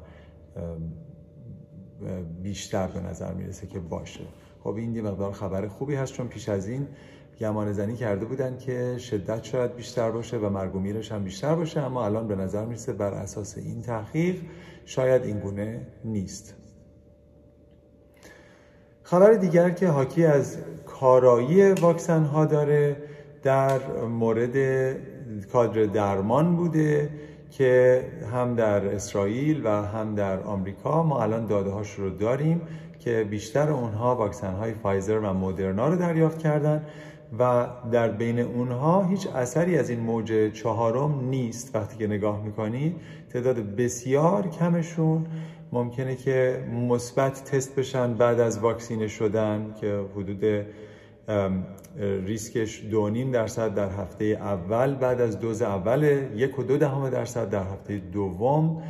بیشتر 2.42 2.86
به 2.86 3.00
نظر 3.00 3.34
می‌رسه 3.34 3.66
که 3.66 3.80
باشه. 3.80 4.24
خب 4.60 4.74
این 4.74 4.94
یه 4.94 5.02
مقدار 5.02 5.32
خبر 5.32 5.68
خوبی 5.68 5.94
هست 5.94 6.12
چون 6.12 6.28
پیش 6.28 6.48
از 6.48 6.68
این 6.68 6.86
گمان 7.40 7.72
زنی 7.72 7.96
کرده 7.96 8.24
بودن 8.24 8.58
که 8.58 8.98
شدت 8.98 9.44
شاید 9.44 9.76
بیشتر 9.76 10.10
باشه 10.10 10.36
و 10.36 10.50
مرگ 10.50 10.76
و 10.76 10.78
میرش 10.78 11.12
هم 11.12 11.24
بیشتر 11.24 11.54
باشه 11.54 11.80
اما 11.80 12.04
الان 12.04 12.28
به 12.28 12.36
نظر 12.36 12.64
می‌رسه 12.64 12.92
بر 12.92 13.14
اساس 13.14 13.58
این 13.58 13.82
تحقیق 13.82 14.36
شاید 14.84 15.22
این 15.22 15.38
گونه 15.38 15.86
نیست. 16.04 16.54
خبر 19.06 19.32
دیگر 19.32 19.70
که 19.70 19.88
حاکی 19.88 20.24
از 20.24 20.56
کارایی 20.86 21.72
واکسن 21.72 22.22
ها 22.22 22.44
داره 22.44 22.96
در 23.42 23.80
مورد 24.08 24.56
کادر 25.52 25.82
درمان 25.84 26.56
بوده 26.56 27.10
که 27.50 28.04
هم 28.32 28.54
در 28.54 28.86
اسرائیل 28.86 29.60
و 29.64 29.68
هم 29.68 30.14
در 30.14 30.40
آمریکا 30.40 31.02
ما 31.02 31.22
الان 31.22 31.46
داده 31.46 31.70
هاش 31.70 31.94
رو 31.94 32.10
داریم 32.10 32.60
که 32.98 33.26
بیشتر 33.30 33.70
اونها 33.70 34.16
واکسن 34.16 34.52
های 34.52 34.74
فایزر 34.74 35.18
و 35.18 35.32
مدرنا 35.32 35.88
رو 35.88 35.96
دریافت 35.96 36.38
کردن 36.38 36.82
و 37.38 37.66
در 37.92 38.08
بین 38.08 38.38
اونها 38.38 39.04
هیچ 39.04 39.26
اثری 39.26 39.78
از 39.78 39.90
این 39.90 40.00
موج 40.00 40.52
چهارم 40.52 41.28
نیست. 41.28 41.76
وقتی 41.76 41.96
که 41.96 42.06
نگاه 42.06 42.42
می‌کنید 42.42 42.96
تعداد 43.32 43.56
بسیار 43.56 44.48
کمشون 44.48 45.26
ممکنه 45.76 46.16
که 46.16 46.64
مثبت 46.88 47.44
تست 47.44 47.76
بشن 47.76 48.14
بعد 48.14 48.40
از 48.40 48.58
واکسینه 48.58 49.08
شدن 49.08 49.74
که 49.80 50.04
حدود 50.16 50.66
ریسکش 51.98 52.84
دو 52.90 53.08
نیم 53.08 53.30
درصد 53.30 53.74
در 53.74 53.88
هفته 53.88 54.24
اول 54.24 54.94
بعد 54.94 55.20
از 55.20 55.40
دوز 55.40 55.62
اول 55.62 56.28
یک 56.34 56.58
و 56.58 56.62
دو 56.62 56.76
دهم 56.76 57.10
درصد 57.10 57.50
در 57.50 57.62
هفته 57.62 57.98
دوم 57.98 58.82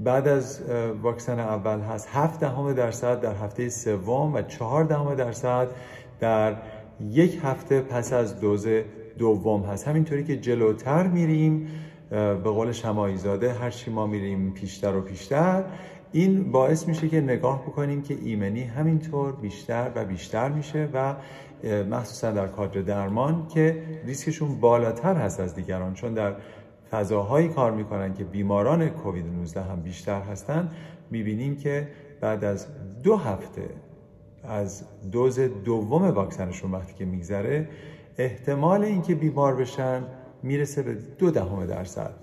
بعد 0.00 0.28
از 0.28 0.62
واکسن 1.02 1.38
اول 1.38 1.80
هست 1.80 2.08
هفت 2.12 2.40
دهم 2.40 2.72
درصد 2.72 3.20
در 3.20 3.34
هفته 3.34 3.68
سوم 3.68 4.34
و 4.34 4.42
چهار 4.42 4.84
دهم 4.84 5.14
درصد 5.14 5.68
در 6.20 6.56
یک 7.10 7.40
هفته 7.42 7.80
پس 7.80 8.12
از 8.12 8.40
دوز 8.40 8.66
دوم 9.18 9.62
هست. 9.62 9.88
همینطوری 9.88 10.24
که 10.24 10.36
جلوتر 10.36 11.06
میریم 11.06 11.68
به 12.10 12.34
قول 12.34 12.72
شمایی 12.72 13.16
زاده 13.16 13.52
هرچی 13.52 13.90
ما 13.90 14.06
میریم 14.06 14.52
پیشتر 14.52 14.96
و 14.96 15.00
پیشتر 15.00 15.64
این 16.14 16.52
باعث 16.52 16.88
میشه 16.88 17.08
که 17.08 17.20
نگاه 17.20 17.62
بکنیم 17.62 18.02
که 18.02 18.16
ایمنی 18.24 18.62
همینطور 18.62 19.32
بیشتر 19.32 19.90
و 19.94 20.04
بیشتر 20.04 20.48
میشه 20.48 20.88
و 20.92 21.14
مخصوصا 21.90 22.30
در 22.30 22.46
کادر 22.46 22.80
درمان 22.80 23.46
که 23.48 23.82
ریسکشون 24.06 24.60
بالاتر 24.60 25.14
هست 25.14 25.40
از 25.40 25.54
دیگران. 25.54 25.94
چون 25.94 26.14
در 26.14 26.34
فضاهایی 26.90 27.48
کار 27.48 27.72
می‌کنن 27.72 28.14
که 28.14 28.24
بیماران 28.24 28.88
کووید 28.88 29.26
19 29.26 29.62
هم 29.62 29.80
بیشتر 29.80 30.20
هستن 30.20 30.70
می‌بینیم 31.10 31.56
که 31.56 31.88
بعد 32.20 32.44
از 32.44 32.66
دو 33.02 33.16
هفته 33.16 33.70
از 34.44 34.84
دوز 35.12 35.40
دوم 35.40 36.02
واکسنشون 36.02 36.70
وقتی 36.70 36.94
که 36.94 37.04
میگذره 37.04 37.68
احتمال 38.18 38.84
اینکه 38.84 39.14
بیمار 39.14 39.56
بشن 39.56 40.02
می‌رسه 40.42 40.82
به 40.82 40.94
دو 41.18 41.30
دهم 41.30 41.66
درصد. 41.66 42.14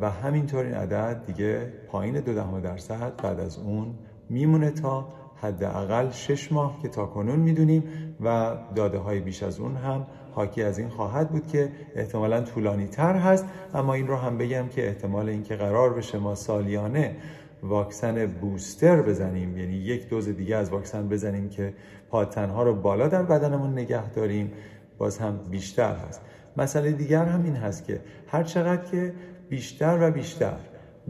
و 0.00 0.10
همینطور 0.10 0.64
این 0.64 0.74
عدد 0.74 1.22
دیگه 1.26 1.72
پایین 1.88 2.20
دو 2.20 2.34
دهم 2.34 2.60
درصد 2.60 3.12
بعد 3.22 3.40
از 3.40 3.58
اون 3.58 3.94
میمونه 4.28 4.70
تا 4.70 5.08
حداقل 5.36 6.10
شش 6.10 6.52
ماه 6.52 6.78
که 6.82 6.88
تا 6.88 7.06
کنون 7.06 7.38
می‌دونیم 7.38 7.84
و 8.20 8.56
داده 8.74 8.98
های 8.98 9.20
بیش 9.20 9.42
از 9.42 9.60
اون 9.60 9.76
هم 9.76 10.06
حاکی 10.34 10.62
از 10.62 10.78
این 10.78 10.88
خواهد 10.88 11.30
بود 11.30 11.46
که 11.46 11.68
احتمالا 11.94 12.40
طولانی 12.40 12.86
تر 12.86 13.16
هست. 13.16 13.44
اما 13.74 13.94
این 13.94 14.06
رو 14.06 14.16
هم 14.16 14.38
بگم 14.38 14.68
که 14.68 14.88
احتمال 14.88 15.28
اینکه 15.28 15.56
قرار 15.56 15.94
بشه 15.94 16.18
ما 16.18 16.34
سالیانه 16.34 17.16
واکسن 17.62 18.26
بوستر 18.26 19.02
بزنیم 19.02 19.58
یعنی 19.58 19.74
یک 19.74 20.08
دوز 20.08 20.28
دیگه 20.28 20.56
از 20.56 20.70
واکسن 20.70 21.08
بزنیم 21.08 21.48
که 21.48 21.74
پادتنها 22.10 22.62
رو 22.62 22.74
بالا 22.74 23.08
در 23.08 23.22
بدنمون 23.22 23.72
نگه 23.72 24.10
داریم 24.10 24.52
باز 24.98 25.18
هم 25.18 25.38
بیشتر 25.50 25.94
هست. 25.94 26.20
مسئله 26.56 26.92
دیگر 26.92 27.24
هم 27.24 27.44
این 27.44 27.56
هست 27.56 27.84
که 27.84 28.00
هر 28.26 28.42
چقدر 28.42 28.84
که 28.84 29.12
بیشتر 29.50 29.98
و 30.00 30.10
بیشتر 30.10 30.56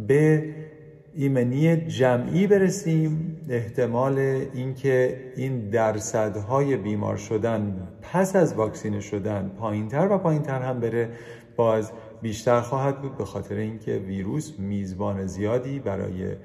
به 0.09 0.55
ایمنی 1.14 1.76
جمعی 1.76 2.46
برسیم. 2.46 3.37
احتمال 3.48 4.18
اینکه 4.55 5.20
این 5.37 5.70
درصدهای 5.70 6.76
بیمار 6.76 7.16
شدن 7.16 7.88
پس 8.03 8.37
از 8.37 8.55
واکسینه 8.55 9.00
شدن 9.00 9.50
پایینتر 9.59 10.09
و 10.11 10.18
پایینتر 10.18 10.62
هم 10.62 10.81
بره 10.81 11.09
باز 11.57 11.92
بیشتر 12.22 12.61
خواهد 12.61 13.03
بود 13.03 13.16
به 13.16 13.24
خاطر 13.24 13.55
اینکه 13.55 13.92
ویروس 13.92 14.59
میزبان 14.59 15.26
زیادی 15.26 15.79
برای 15.79 16.37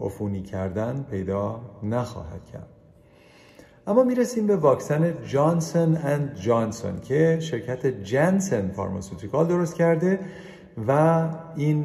عفونی 0.00 0.42
کردن 0.42 1.06
پیدا 1.10 1.60
نخواهد 1.82 2.44
کرد. 2.52 2.68
اما 3.86 4.04
می‌رسیم 4.04 4.46
به 4.46 4.56
واکسن 4.56 5.14
جانسون 5.26 5.96
اند 5.96 6.34
جانسون 6.40 7.00
که 7.00 7.38
شرکت 7.40 7.86
جنسن 7.86 8.68
فارماسوتیکال 8.68 9.46
درست 9.46 9.74
کرده. 9.74 10.18
و 10.88 11.22
این 11.56 11.84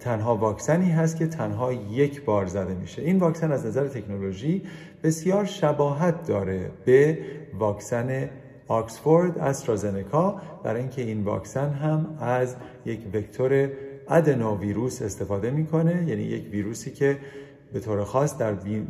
تنها 0.00 0.36
واکسنی 0.36 0.90
هست 0.90 1.16
که 1.16 1.26
تنها 1.26 1.72
یک 1.72 2.24
بار 2.24 2.46
زده 2.46 2.74
میشه. 2.74 3.02
این 3.02 3.18
واکسن 3.18 3.52
از 3.52 3.66
نظر 3.66 3.88
تکنولوژی 3.88 4.62
بسیار 5.02 5.44
شباهت 5.44 6.26
داره 6.26 6.70
به 6.84 7.18
واکسن 7.58 8.28
آکسفورد 8.68 9.38
استرازنکا 9.38 10.40
برای 10.64 10.80
اینکه 10.80 11.02
این 11.02 11.24
واکسن 11.24 11.70
هم 11.70 12.16
از 12.20 12.56
یک 12.84 13.00
وکتور 13.14 13.70
ادنوویروس 14.08 15.02
استفاده 15.02 15.50
می‌کنه 15.50 16.04
یعنی 16.08 16.22
یک 16.22 16.50
ویروسی 16.50 16.90
که 16.90 17.18
به 17.72 17.80
طور 17.80 18.04
خاص 18.04 18.38
در, 18.38 18.52
بی... 18.52 18.86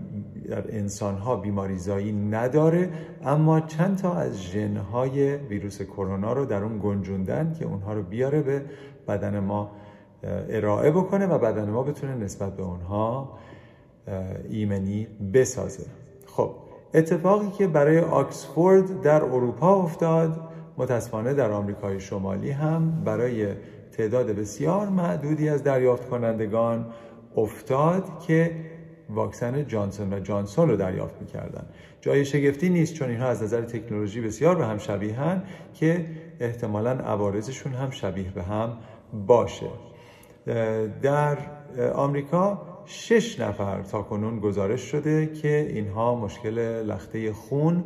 در 0.48 0.76
انسانها 0.76 1.36
بیماریزایی 1.36 2.12
نداره 2.12 2.90
اما 3.24 3.60
چند 3.60 3.98
تا 3.98 4.14
از 4.14 4.42
ژنهای 4.42 5.36
ویروس 5.36 5.82
کرونا 5.82 6.32
رو 6.32 6.44
در 6.44 6.62
اون 6.62 6.80
گنجوندن 6.82 7.56
که 7.58 7.64
اونها 7.64 7.92
رو 7.92 8.02
بیاره 8.02 8.42
به 8.42 8.62
بدن 9.08 9.38
ما 9.38 9.70
ارائه 10.48 10.90
بکنه 10.90 11.26
و 11.26 11.38
بدن 11.38 11.70
ما 11.70 11.82
بتونه 11.82 12.14
نسبت 12.14 12.56
به 12.56 12.62
اونها 12.62 13.38
ایمنی 14.50 15.06
بسازه. 15.34 15.86
خب 16.26 16.50
اتفاقی 16.94 17.50
که 17.50 17.66
برای 17.66 17.98
آکسفورد 17.98 19.00
در 19.00 19.24
اروپا 19.24 19.74
افتاد 19.74 20.40
متاسفانه 20.78 21.34
در 21.34 21.50
آمریکای 21.50 22.00
شمالی 22.00 22.50
هم 22.50 23.02
برای 23.04 23.48
تعداد 23.92 24.26
بسیار 24.26 24.88
معدودی 24.88 25.48
از 25.48 25.62
دریافت 25.62 26.08
کنندگان 26.08 26.86
افتاد 27.36 28.18
که 28.26 28.50
واکسن 29.10 29.66
جانسون 29.66 30.12
و 30.12 30.20
جانسون 30.20 30.68
رو 30.68 30.76
دریافت 30.76 31.14
می‌کردن. 31.20 31.66
جای 32.00 32.24
شگفتی 32.24 32.68
نیست 32.68 32.94
چون 32.94 33.08
اینها 33.08 33.26
از 33.26 33.42
نظر 33.42 33.60
تکنولوژی 33.60 34.20
بسیار 34.20 34.54
به 34.54 34.66
هم 34.66 34.78
شبیهن 34.78 35.42
که 35.74 36.06
احتمالا 36.40 36.90
عوارضشون 36.90 37.72
هم 37.72 37.90
شبیه 37.90 38.30
به 38.30 38.42
هم 38.42 38.72
باشه. 39.26 39.70
در 41.02 41.38
آمریکا 41.94 42.62
شش 42.84 43.40
نفر 43.40 43.82
تا 43.82 44.02
کنون 44.02 44.40
گزارش 44.40 44.80
شده 44.80 45.26
که 45.26 45.66
اینها 45.70 46.14
مشکل 46.14 46.58
لخته 46.82 47.32
خون 47.32 47.84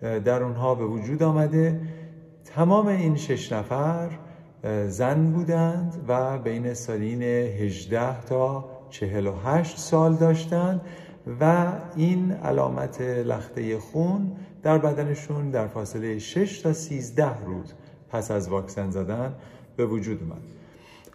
در 0.00 0.42
اونها 0.42 0.74
به 0.74 0.86
وجود 0.86 1.22
آمده. 1.22 1.80
تمام 2.44 2.86
این 2.86 3.16
شش 3.16 3.52
نفر 3.52 4.10
زن 4.88 5.32
بودند 5.32 6.04
و 6.08 6.38
بین 6.38 6.74
سالین 6.74 7.22
18 7.22 8.20
تا 8.20 8.64
48 8.90 9.78
سال 9.78 10.14
داشتند 10.14 10.80
و 11.40 11.72
این 11.96 12.32
علامت 12.32 13.00
لخته 13.00 13.78
خون 13.78 14.32
در 14.62 14.78
بدنشون 14.78 15.50
در 15.50 15.66
فاصله 15.66 16.18
6 16.18 16.58
تا 16.60 16.72
13 16.72 17.44
روز 17.44 17.74
پس 18.10 18.30
از 18.30 18.48
واکسن 18.48 18.90
زدن 18.90 19.34
به 19.76 19.86
وجود 19.86 20.22
اومد. 20.22 20.55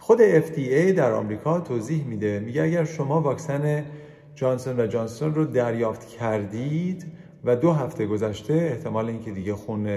خود 0.02 0.40
FDA 0.40 0.92
در 0.96 1.12
آمریکا 1.12 1.60
توضیح 1.60 2.04
میده. 2.04 2.40
میگه 2.40 2.62
اگر 2.62 2.84
شما 2.84 3.20
واکسن 3.20 3.84
جانسون 4.34 4.80
و 4.80 4.86
جانسون 4.86 5.34
رو 5.34 5.44
دریافت 5.44 6.08
کردید 6.08 7.06
و 7.44 7.56
دو 7.56 7.72
هفته 7.72 8.06
گذشته 8.06 8.54
احتمال 8.54 9.06
اینکه 9.06 9.30
دیگه 9.30 9.54
خون 9.54 9.88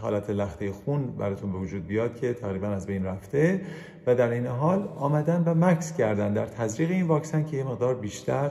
حالت 0.00 0.30
لخته 0.30 0.72
خون 0.72 1.06
براتون 1.06 1.52
به 1.52 1.58
وجود 1.58 1.86
بیاد 1.86 2.16
که 2.16 2.34
تقریبا 2.34 2.66
از 2.66 2.86
بین 2.86 3.04
رفته 3.04 3.60
و 4.06 4.14
در 4.14 4.30
این 4.30 4.46
حال 4.46 4.88
آمدن 4.98 5.42
و 5.46 5.54
مکس 5.54 5.96
کردن 5.96 6.32
در 6.32 6.46
تزریق 6.46 6.90
این 6.90 7.06
واکسن 7.06 7.44
که 7.44 7.56
یه 7.56 7.64
مقدار 7.64 7.94
بیشتر 7.94 8.50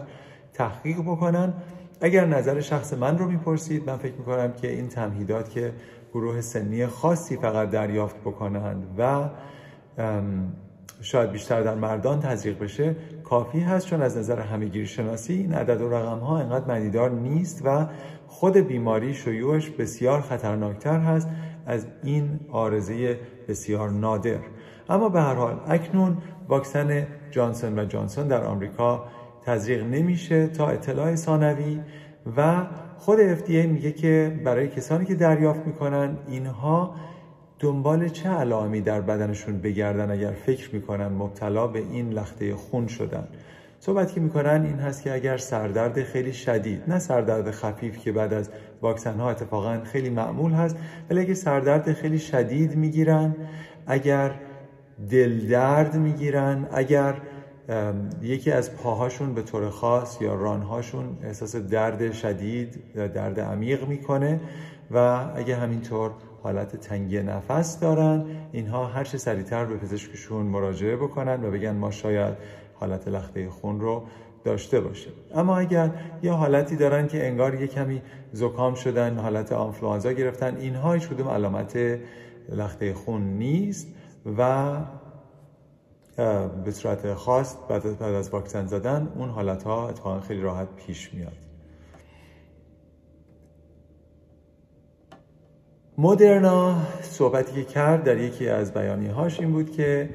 تحقیق 0.54 1.00
بکنن. 1.00 1.54
اگر 2.02 2.26
نظر 2.26 2.62
شخص 2.62 2.94
من 2.94 3.18
رو 3.18 3.28
می‌پرسید 3.28 3.90
من 3.90 3.98
فکر 3.98 4.16
می‌کنم 4.16 4.54
که 4.54 4.72
این 4.72 4.88
تمهیدات 4.88 5.50
که 5.50 5.74
گروه 6.14 6.42
سنی 6.42 6.88
خاصی 6.88 7.38
فقط 7.38 7.70
دریافت 7.70 8.20
بکنند 8.20 8.84
و 8.98 9.30
شاید 11.02 11.32
بیشتر 11.32 11.62
در 11.62 11.76
مردان 11.76 12.20
تزریق 12.20 12.60
بشه 12.60 12.96
کافی 13.24 13.60
هست 13.60 13.88
چون 13.88 14.02
از 14.02 14.18
نظر 14.18 14.40
همگیر 14.40 14.86
شناسی 14.86 15.34
این 15.34 15.54
عدد 15.54 15.82
و 15.82 15.90
رقم 15.90 16.20
ها 16.20 16.40
انقدر 16.40 16.76
مدیدار 16.76 17.12
نیست 17.12 17.62
و 17.66 17.88
خود 18.28 18.58
بیماری 18.58 19.14
شیوعش 19.14 19.70
بسیار 19.70 20.22
خطرناکتر 20.22 21.00
هست 21.00 21.30
از 21.66 21.88
این 22.04 22.40
آرزه 22.52 23.20
بسیار 23.48 23.90
نادر. 23.90 24.40
اما 24.90 25.10
به 25.10 25.22
هر 25.22 25.34
حال 25.34 25.60
اکنون 25.68 26.18
واکسن 26.48 27.08
جانسون 27.32 27.80
و 27.80 27.86
جانسون 27.86 28.28
در 28.28 28.44
آمریکا 28.44 29.06
تزریق 29.46 29.84
نمیشه 29.84 30.48
تا 30.48 30.68
اطلاع 30.68 31.16
ثانوی 31.16 31.80
و 32.38 32.68
خود 32.98 33.36
FDA 33.36 33.50
میگه 33.50 33.92
که 33.92 34.42
برای 34.46 34.68
کسانی 34.68 35.06
که 35.06 35.16
دریافت 35.16 35.66
می‌کنن 35.66 36.18
اینها 36.28 36.96
دنبال 37.60 38.10
چه 38.10 38.30
علائمی 38.30 38.82
در 38.82 39.02
بدنشون 39.02 39.62
بگردن 39.62 40.12
اگر 40.12 40.32
فکر 40.32 40.76
می‌کنن 40.76 41.08
مبتلا 41.08 41.68
به 41.68 41.80
این 41.80 42.10
لخته 42.10 42.56
خون 42.56 42.88
شدن؟ 42.88 43.28
صحبت 43.80 44.14
که 44.14 44.20
می‌کنن 44.20 44.66
این 44.66 44.80
هست 44.80 45.04
که 45.04 45.14
اگر 45.14 45.38
سردرد 45.38 46.04
خیلی 46.04 46.34
شدید 46.34 46.84
نه 46.88 47.00
سردرد 47.00 47.52
خفیف 47.52 47.98
که 47.98 48.12
بعد 48.12 48.34
از 48.34 48.50
واکسن 48.82 49.20
ها 49.20 49.30
اتفاقا 49.30 49.80
خیلی 49.84 50.10
معمول 50.10 50.52
هست 50.52 50.76
ولی 51.10 51.20
اگر 51.20 51.34
سردرد 51.34 51.94
خیلی 51.94 52.20
شدید 52.20 52.76
می‌گیرن 52.76 53.36
اگر 53.88 54.32
دل 55.10 55.48
درد 55.48 55.96
می‌گیرن 55.96 56.68
اگر 56.72 57.16
یکی 58.22 58.52
از 58.52 58.76
پاهاشون 58.76 59.34
به 59.34 59.42
طور 59.42 59.70
خاص 59.70 60.22
یا 60.22 60.36
رانهاشون 60.36 61.18
احساس 61.24 61.56
درد 61.56 62.14
شدید 62.14 62.84
یا 62.96 63.08
درد 63.08 63.40
عمیق 63.40 63.88
می‌کنه 63.88 64.40
و 64.92 65.26
اگه 65.36 65.56
همینطور 65.56 66.12
حالت 66.44 66.76
تنگی 66.76 67.22
نفس 67.22 67.80
دارن. 67.80 68.26
اینها 68.52 68.86
هر 68.86 69.04
چه 69.04 69.18
سریعتر 69.18 69.66
به 69.66 69.78
پزشکشون 69.78 70.46
مراجعه 70.46 70.96
بکنن 70.96 71.44
و 71.44 71.52
بگن 71.52 71.76
ما 71.76 71.92
شاید 71.92 72.34
حالت 72.74 73.08
لخته 73.08 73.50
خون 73.50 73.80
رو 73.80 74.04
داشته 74.44 74.82
باشه 74.82 75.10
اما 75.36 75.58
اگر 75.58 75.92
یه 76.24 76.32
حالتی 76.32 76.76
دارن 76.76 77.08
که 77.08 77.28
انگار 77.28 77.62
یه 77.62 77.68
کمی 77.68 78.02
زکام 78.34 78.76
شدن 78.76 79.18
حالت 79.18 79.52
آنفلوانزا 79.52 80.12
گرفتن 80.12 80.58
اینها 80.58 80.94
هیچ 80.94 81.08
کدوم 81.08 81.28
علامت 81.28 82.00
لخته 82.50 82.94
خون 82.94 83.22
نیست 83.22 83.88
و 84.38 84.72
به 86.66 86.72
صورت 86.72 87.14
خاص 87.14 87.56
بعد 87.70 88.04
از 88.04 88.30
واکسن 88.30 88.68
زدن 88.68 89.12
اون 89.16 89.30
حالت 89.30 89.64
ها 89.64 90.20
خیلی 90.28 90.42
راحت 90.42 90.68
پیش 90.76 91.14
میاد. 91.14 91.49
مدرنا 96.02 96.76
صحبتی 97.02 97.52
که 97.54 97.64
کرد 97.64 98.04
در 98.04 98.18
یکی 98.18 98.50
از 98.50 98.74
بیانیهاش 98.74 99.40
این 99.40 99.52
بود 99.52 99.72
که 99.72 100.10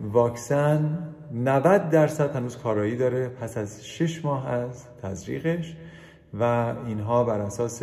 واکسن 0.00 0.98
90 1.32 1.90
درصد 1.90 2.36
هنوز 2.36 2.56
کارایی 2.56 2.96
داره 2.96 3.28
پس 3.28 3.58
از 3.58 3.86
6 3.86 4.24
ماه 4.24 4.48
از 4.48 4.84
تزریقش 5.02 5.76
و 6.40 6.74
اینها 6.86 7.24
بر 7.24 7.40
اساس 7.40 7.82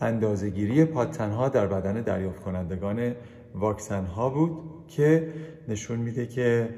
اندازهگیری 0.00 0.84
پادتنها 0.84 1.48
در 1.48 1.66
بدن 1.66 2.00
دریافت 2.00 2.40
کنندگان 2.40 3.14
واکسن 3.54 4.04
ها 4.04 4.30
بود 4.30 4.58
که 4.88 5.28
نشون 5.68 5.98
میده 5.98 6.26
که 6.26 6.68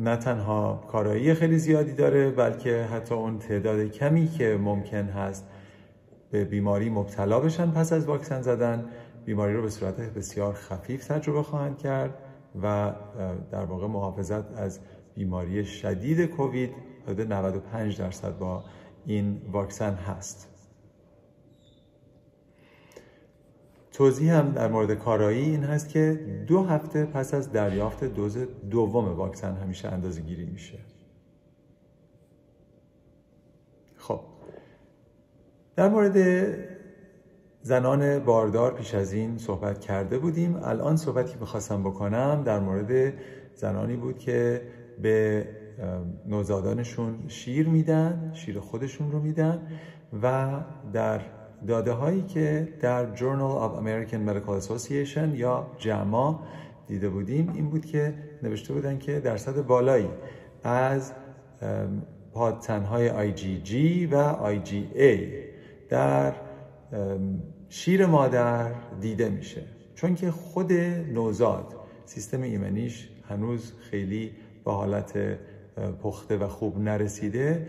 نه 0.00 0.16
تنها 0.16 0.84
کارایی 0.88 1.34
خیلی 1.34 1.58
زیادی 1.58 1.92
داره 1.92 2.30
بلکه 2.30 2.82
حتی 2.82 3.14
اون 3.14 3.38
تعداد 3.38 3.80
کمی 3.80 4.28
که 4.28 4.58
ممکن 4.60 5.04
هست 5.04 5.44
به 6.30 6.44
بیماری 6.44 6.90
مبتلا 6.90 7.40
بشن 7.40 7.70
پس 7.70 7.92
از 7.92 8.06
واکسن 8.06 8.42
زدن 8.42 8.84
بیماری 9.24 9.54
رو 9.54 9.62
به 9.62 9.70
صورت 9.70 10.00
بسیار 10.00 10.54
خفیف 10.54 11.06
تجربه 11.06 11.42
خواهند 11.42 11.78
کرد 11.78 12.14
و 12.62 12.92
در 13.50 13.64
واقع 13.64 13.86
محافظت 13.86 14.58
از 14.58 14.80
بیماری 15.14 15.64
شدید 15.64 16.26
کووید 16.26 16.70
حدود 17.06 17.32
95 17.32 17.98
درصد 17.98 18.38
با 18.38 18.64
این 19.06 19.42
واکسن 19.52 19.94
هست. 19.94 20.48
توضیح 23.92 24.34
هم 24.34 24.52
در 24.52 24.68
مورد 24.68 24.94
کارایی 24.94 25.44
این 25.44 25.64
هست 25.64 25.88
که 25.88 26.20
دو 26.46 26.64
هفته 26.64 27.04
پس 27.04 27.34
از 27.34 27.52
دریافت 27.52 28.04
دوز 28.04 28.38
دوم 28.70 29.16
واکسن 29.16 29.56
همیشه 29.56 29.88
اندازه 29.88 30.20
گیری 30.20 30.44
میشه. 30.44 30.78
در 35.78 35.88
مورد 35.88 36.46
زنان 37.62 38.18
باردار 38.18 38.74
پیش 38.74 38.94
از 38.94 39.12
این 39.12 39.38
صحبت 39.38 39.80
کرده 39.80 40.18
بودیم. 40.18 40.56
الان 40.62 40.96
صحبتی 40.96 41.32
که 41.32 41.38
می‌خواستم 41.40 41.82
بکنم 41.82 42.42
در 42.44 42.58
مورد 42.58 43.14
زنانی 43.54 43.96
بود 43.96 44.18
که 44.18 44.62
به 45.02 45.46
نوزادانشون 46.26 47.18
شیر 47.28 47.68
میدن 47.68 48.30
شیر 48.34 48.60
خودشون 48.60 49.12
رو 49.12 49.20
میدن 49.20 49.62
و 50.22 50.50
در 50.92 51.20
داده 51.66 51.92
هایی 51.92 52.22
که 52.22 52.68
در 52.80 53.16
Journal 53.16 53.62
of 53.62 53.82
American 53.82 54.28
Medical 54.28 54.64
Association 54.64 55.34
یا 55.34 55.66
جمع 55.78 56.38
دیده 56.86 57.08
بودیم 57.08 57.52
این 57.54 57.70
بود 57.70 57.86
که 57.86 58.14
نوشته 58.42 58.72
بودن 58.74 58.98
که 58.98 59.20
درصد 59.20 59.66
بالایی 59.66 60.08
از 60.64 61.12
پادتنهای 62.32 63.32
IgG 63.32 63.72
و 64.12 64.36
IgA 64.54 65.48
در 65.88 66.34
شیر 67.68 68.06
مادر 68.06 68.72
دیده 69.00 69.28
میشه. 69.28 69.62
چون 69.94 70.14
که 70.14 70.30
خود 70.30 70.72
نوزاد 71.12 71.74
سیستم 72.04 72.42
ایمنیش 72.42 73.08
هنوز 73.28 73.72
خیلی 73.90 74.32
به 74.64 74.72
حالت 74.72 75.38
پخته 76.02 76.36
و 76.36 76.48
خوب 76.48 76.78
نرسیده. 76.78 77.66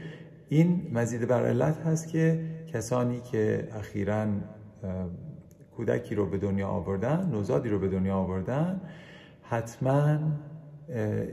این 0.50 0.88
مزید 0.94 1.28
بر 1.28 1.46
علت 1.46 1.78
هست 1.78 2.08
که 2.08 2.46
کسانی 2.74 3.22
که 3.22 3.68
اخیرا 3.72 4.26
کودکی 5.78 6.16
رو 6.16 6.26
به 6.26 6.38
دنیا 6.38 6.68
آوردن 6.68 7.30
نوزادی 7.32 7.70
رو 7.70 7.80
به 7.80 7.88
دنیا 7.88 8.16
آوردن 8.16 8.82
حتما 9.42 10.18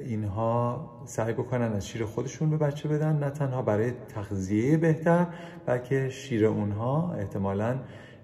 اینها 0.05 0.91
سعی 1.05 1.33
بکنن 1.33 1.73
از 1.73 1.89
شیر 1.89 2.05
خودشون 2.05 2.51
به 2.51 2.57
بچه 2.57 2.89
بدن 2.89 3.19
نه 3.19 3.31
تنها 3.31 3.63
برای 3.63 3.93
تغذیه 4.09 4.77
بهتر 4.77 5.27
بلکه 5.67 6.09
شیر 6.09 6.47
اونها 6.47 7.13
احتمالا 7.13 7.79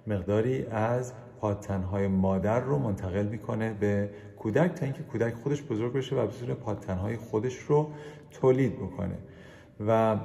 مقداری 0.06 0.66
از 0.66 1.12
پادتنهای 1.40 2.06
مادر 2.06 2.60
رو 2.60 2.78
منتقل 2.78 3.26
می‌کنه 3.26 3.74
به 3.74 4.10
کودک 4.38 4.74
تا 4.74 4.84
اینکه 4.84 5.02
کودک 5.02 5.34
خودش 5.34 5.62
بزرگ 5.62 5.92
بشه 5.92 6.16
و 6.16 6.26
بتونه 6.26 6.54
پادتنهای 6.54 7.16
خودش 7.16 7.56
رو 7.56 7.90
تولید 8.30 8.76
بکنه. 8.76 9.18
و 9.86 10.16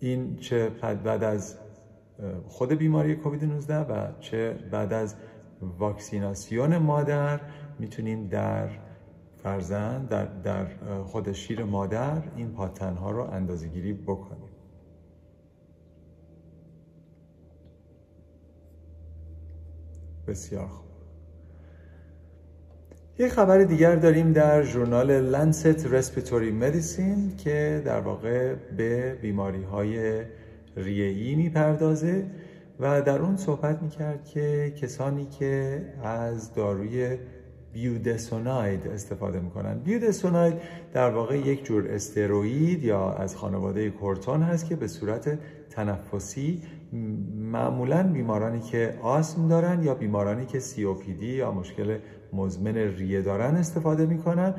این 0.00 0.36
چه 0.36 0.70
بعد 1.04 1.24
از 1.24 1.56
خود 2.48 2.72
بیماری 2.72 3.16
کووید 3.16 3.44
19 3.44 3.76
و 3.76 4.06
چه 4.20 4.58
بعد 4.70 4.92
از 4.92 5.14
واکسیناسیون 5.78 6.76
مادر 6.78 7.40
می‌تونیم 7.78 8.26
در 8.28 8.68
فرزند 9.46 10.08
در, 10.08 10.24
در 10.24 10.66
خود 11.04 11.32
شیر 11.32 11.64
مادر 11.64 12.22
این 12.36 12.52
پاتنها 12.52 13.10
رو 13.10 13.22
اندازه 13.22 13.68
گیری 13.68 13.92
بکنیم. 13.92 14.48
بسیار 20.26 20.66
خوب. 20.66 20.86
یک 23.18 23.32
خبر 23.32 23.58
دیگر 23.58 23.96
داریم 23.96 24.32
در 24.32 24.62
ژورنال 24.62 25.10
لنست 25.10 25.86
رسپیتوری 25.86 26.50
مدیسین 26.50 27.36
که 27.36 27.82
در 27.84 28.00
واقع 28.00 28.54
به 28.54 29.14
بیماری 29.14 29.62
های 29.62 30.22
ریه‌ای 30.76 31.34
می‌پردازه 31.34 32.26
و 32.80 33.02
در 33.02 33.18
اون 33.18 33.36
صحبت 33.36 33.82
می‌کرد 33.82 34.24
که 34.24 34.74
کسانی 34.80 35.26
که 35.26 35.82
از 36.02 36.54
داروی 36.54 37.18
بیودسوناید 37.76 38.86
استفاده 38.86 39.40
می‌کنن. 39.40 39.78
بیودسوناید 39.78 40.54
در 40.92 41.10
واقع 41.10 41.38
یک 41.38 41.64
جور 41.64 41.88
استروئید 41.88 42.84
یا 42.84 43.12
از 43.12 43.36
خانواده 43.36 43.90
کورتون 43.90 44.42
هست 44.42 44.66
که 44.66 44.76
به 44.76 44.88
صورت 44.88 45.38
تنفسی 45.70 46.62
معمولا 47.52 48.02
بیمارانی 48.02 48.60
که 48.60 48.94
آسم 49.02 49.48
دارن 49.48 49.82
یا 49.82 49.94
بیمارانی 49.94 50.46
که 50.46 50.58
دی 51.20 51.26
یا 51.26 51.52
مشکل 51.52 51.98
مزمن 52.32 52.76
ریه 52.76 53.22
دارن 53.22 53.56
استفاده 53.56 54.06
می‌کنن 54.06 54.54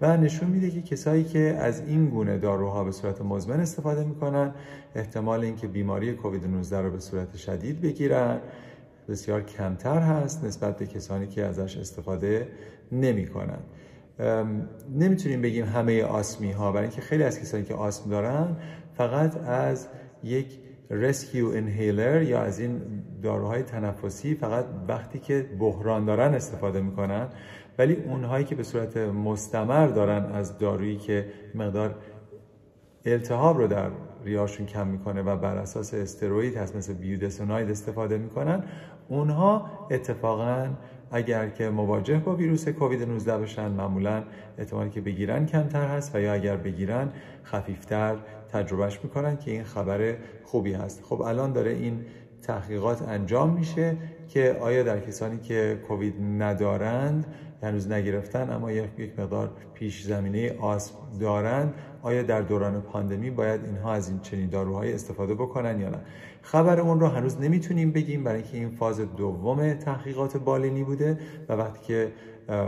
و 0.00 0.16
نشون 0.16 0.50
میده 0.50 0.70
که 0.70 0.82
کسایی 0.82 1.24
که 1.24 1.40
از 1.40 1.82
این 1.86 2.06
گونه 2.06 2.38
داروها 2.38 2.84
به 2.84 2.92
صورت 2.92 3.22
مزمن 3.22 3.60
استفاده 3.60 4.04
می‌کنن 4.04 4.54
احتمال 4.94 5.40
اینکه 5.40 5.66
بیماری 5.66 6.12
کووید 6.12 6.46
19 6.46 6.80
رو 6.80 6.90
به 6.90 6.98
صورت 6.98 7.36
شدید 7.36 7.80
بگیرن 7.80 8.40
بسیار 9.08 9.42
کمتر 9.42 9.98
هست 9.98 10.44
نسبت 10.44 10.76
به 10.76 10.86
کسانی 10.86 11.26
که 11.26 11.44
ازش 11.44 11.76
استفاده 11.76 12.48
نمی‌کنن 12.92 13.58
نمی‌تونیم 14.94 15.42
بگیم 15.42 15.64
همه 15.64 16.02
آسمی 16.02 16.52
ها 16.52 16.72
برای 16.72 16.86
اینکه 16.86 17.00
خیلی 17.00 17.22
از 17.22 17.40
کسانی 17.40 17.64
که 17.64 17.74
آسم 17.74 18.10
دارن 18.10 18.56
فقط 18.94 19.36
از 19.36 19.88
یک 20.24 20.58
رسکیو 20.90 21.46
انهیلر 21.46 22.22
یا 22.22 22.40
از 22.40 22.58
این 22.60 22.80
داروهای 23.22 23.62
تنفسی 23.62 24.34
فقط 24.34 24.64
وقتی 24.88 25.18
که 25.18 25.46
بحران 25.58 26.04
دارن 26.04 26.34
استفاده 26.34 26.80
می‌کنن 26.80 27.28
ولی 27.78 27.94
اونهایی 27.94 28.44
که 28.44 28.54
به 28.54 28.62
صورت 28.62 28.96
مستمر 28.96 29.86
دارن 29.86 30.24
از 30.32 30.58
دارویی 30.58 30.96
که 30.96 31.26
مقدار 31.54 31.94
التهاب 33.04 33.58
رو 33.58 33.66
در 33.66 33.90
ریاشون 34.24 34.66
کم 34.66 34.86
می‌کنه 34.86 35.22
و 35.22 35.36
بر 35.36 35.56
اساس 35.56 35.94
استروئید 35.94 36.56
هست 36.56 36.76
مثل 36.76 36.94
بیودسوناید 36.94 37.70
استفاده 37.70 38.18
می‌کنن 38.18 38.64
اونها 39.08 39.70
اتفاقا 39.90 40.68
اگر 41.10 41.48
که 41.48 41.70
مواجه 41.70 42.18
با 42.18 42.34
ویروس 42.34 42.68
کووید 42.68 43.02
19 43.02 43.38
بشن 43.38 43.70
معمولا 43.70 44.22
احتمالی 44.58 44.90
که 44.90 45.00
بگیرن 45.00 45.46
کمتر 45.46 45.86
هست 45.86 46.14
و 46.14 46.20
یا 46.20 46.32
اگر 46.32 46.56
بگیرن 46.56 47.12
خفیفتر 47.44 48.16
تجربهش 48.52 49.00
می‌کنن 49.02 49.36
که 49.36 49.50
این 49.50 49.64
خبر 49.64 50.14
خوبی 50.44 50.72
هست. 50.72 51.04
خب 51.04 51.20
الان 51.20 51.52
داره 51.52 51.70
این 51.70 52.04
تحقیقات 52.42 53.02
انجام 53.02 53.50
میشه 53.50 53.96
که 54.28 54.56
آیا 54.60 54.82
در 54.82 55.00
کسانی 55.00 55.38
که 55.38 55.80
کووید 55.88 56.14
ندارند 56.38 57.26
هنوز 57.62 57.90
نگرفتن 57.90 58.50
اما 58.50 58.72
یک 58.72 59.18
مقدار 59.18 59.50
پیش 59.74 60.02
زمینه 60.02 60.58
آسم 60.60 60.94
دارند 61.20 61.74
آیا 62.06 62.22
در 62.22 62.42
دوران 62.42 62.80
پاندمی 62.80 63.30
باید 63.30 63.64
اینها 63.64 63.92
از 63.92 64.08
این 64.08 64.20
چنین 64.20 64.48
داروهای 64.48 64.92
استفاده 64.92 65.34
بکنن 65.34 65.80
یا 65.80 65.88
نه؟ 65.88 65.98
خبر 66.42 66.80
اون 66.80 67.00
رو 67.00 67.06
هنوز 67.06 67.40
نمی‌تونیم 67.40 67.92
بگیم 67.92 68.24
برای 68.24 68.42
اینکه 68.42 68.56
این 68.56 68.70
فاز 68.70 69.00
دوم 69.00 69.74
تحقیقات 69.74 70.36
بالینی 70.36 70.84
بوده 70.84 71.18
و 71.48 71.52
وقتی 71.52 71.80
که 71.86 72.12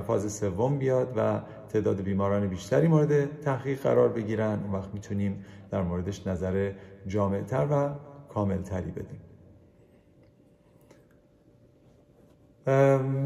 فاز 0.07 0.33
سوم 0.33 0.79
بیاد 0.79 1.13
و 1.17 1.41
تعداد 1.69 2.01
بیماران 2.01 2.47
بیشتری 2.47 2.89
مورد 2.89 3.41
تحقیق 3.41 3.81
قرار 3.81 4.09
بگیرن 4.09 4.61
اون 4.65 4.73
وقت 4.73 4.95
می‌تونیم 4.95 5.45
در 5.71 5.83
موردش 5.83 6.27
نظر 6.27 6.73
جامعتر 7.07 7.67
و 7.71 7.91
کاملتری 8.29 8.91
بدیم. 8.91 9.21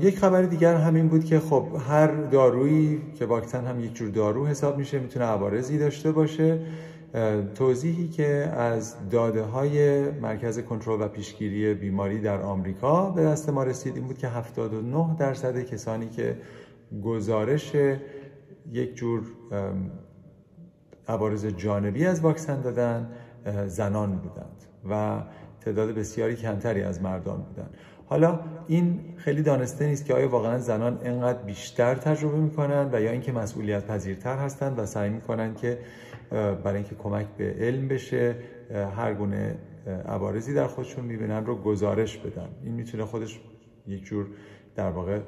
یک 0.00 0.18
خبر 0.18 0.42
دیگر 0.42 0.74
همین 0.74 1.08
بود 1.08 1.24
که 1.24 1.40
خب 1.40 1.66
هر 1.88 2.06
دارویی 2.06 3.00
که 3.14 3.26
واکسن 3.26 3.64
هم 3.64 3.80
یک 3.80 3.94
جور 3.94 4.08
دارو 4.08 4.46
حساب 4.46 4.78
میشه 4.78 4.98
می‌تونه 4.98 5.24
عوارضی 5.24 5.78
داشته 5.78 6.12
باشه. 6.12 6.58
توضیحی 7.54 8.08
که 8.08 8.26
از 8.56 9.08
داده 9.10 9.42
های 9.42 10.10
مرکز 10.10 10.58
کنترل 10.58 11.02
و 11.02 11.08
پیشگیری 11.08 11.74
بیماری 11.74 12.20
در 12.20 12.42
آمریکا 12.42 13.10
به 13.10 13.22
دست 13.22 13.48
ما 13.48 13.64
رسید 13.64 13.96
این 13.96 14.06
بود 14.06 14.18
که 14.18 14.28
79 14.28 15.16
درصد 15.18 15.62
کسانی 15.62 16.08
که 16.08 16.36
گزارش 17.04 17.72
یک 18.72 18.94
جور 18.94 19.22
عوارض 21.08 21.46
جانبی 21.46 22.06
از 22.06 22.20
واکسن 22.20 22.60
دادن 22.60 23.08
زنان 23.66 24.16
بودند 24.16 24.64
و 24.90 25.22
تعداد 25.60 25.94
بسیاری 25.94 26.36
کمتری 26.36 26.82
از 26.82 27.02
مردان 27.02 27.42
بودن 27.42 27.70
حالا 28.12 28.40
این 28.68 29.00
خیلی 29.16 29.42
دانسته 29.42 29.86
نیست 29.86 30.04
که 30.04 30.14
آیا 30.14 30.28
واقعا 30.28 30.58
زنان 30.58 30.98
انقدر 31.04 31.42
بیشتر 31.42 31.94
تجربه 31.94 32.38
می‌کنن 32.38 32.90
و 32.92 33.00
یا 33.00 33.10
اینکه 33.10 33.32
مسئولیت 33.32 33.86
پذیرتر 33.86 34.36
هستند 34.36 34.78
و 34.78 34.86
سعی 34.86 35.10
می‌کنن 35.10 35.54
که 35.54 35.78
برای 36.30 36.74
اینکه 36.74 36.94
کمک 36.94 37.26
به 37.38 37.54
علم 37.60 37.88
بشه 37.88 38.36
هر 38.96 39.14
گونه 39.14 39.56
عوارضی 40.06 40.54
در 40.54 40.66
خودشون 40.66 41.04
می‌بینن 41.04 41.46
رو 41.46 41.56
گزارش 41.56 42.18
بدن. 42.18 42.48
این 42.64 42.74
می‌تونه 42.74 43.04
خودش 43.04 43.40
یک 43.86 44.04
جور 44.04 44.26
در 44.74 44.90
واقع 44.90 45.20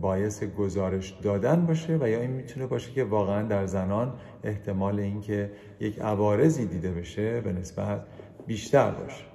باعث 0.00 0.44
گزارش 0.44 1.10
دادن 1.22 1.66
باشه 1.66 1.98
و 2.00 2.08
یا 2.08 2.20
این 2.20 2.30
می‌تونه 2.30 2.66
باشه 2.66 2.92
که 2.92 3.04
واقعا 3.04 3.42
در 3.42 3.66
زنان 3.66 4.12
احتمال 4.44 5.00
اینکه 5.00 5.50
یک 5.80 6.00
عوارضی 6.00 6.66
دیده 6.66 6.90
بشه 6.90 7.40
به 7.40 7.52
نسبت 7.52 8.00
بیشتر 8.46 8.90
باشه. 8.90 9.31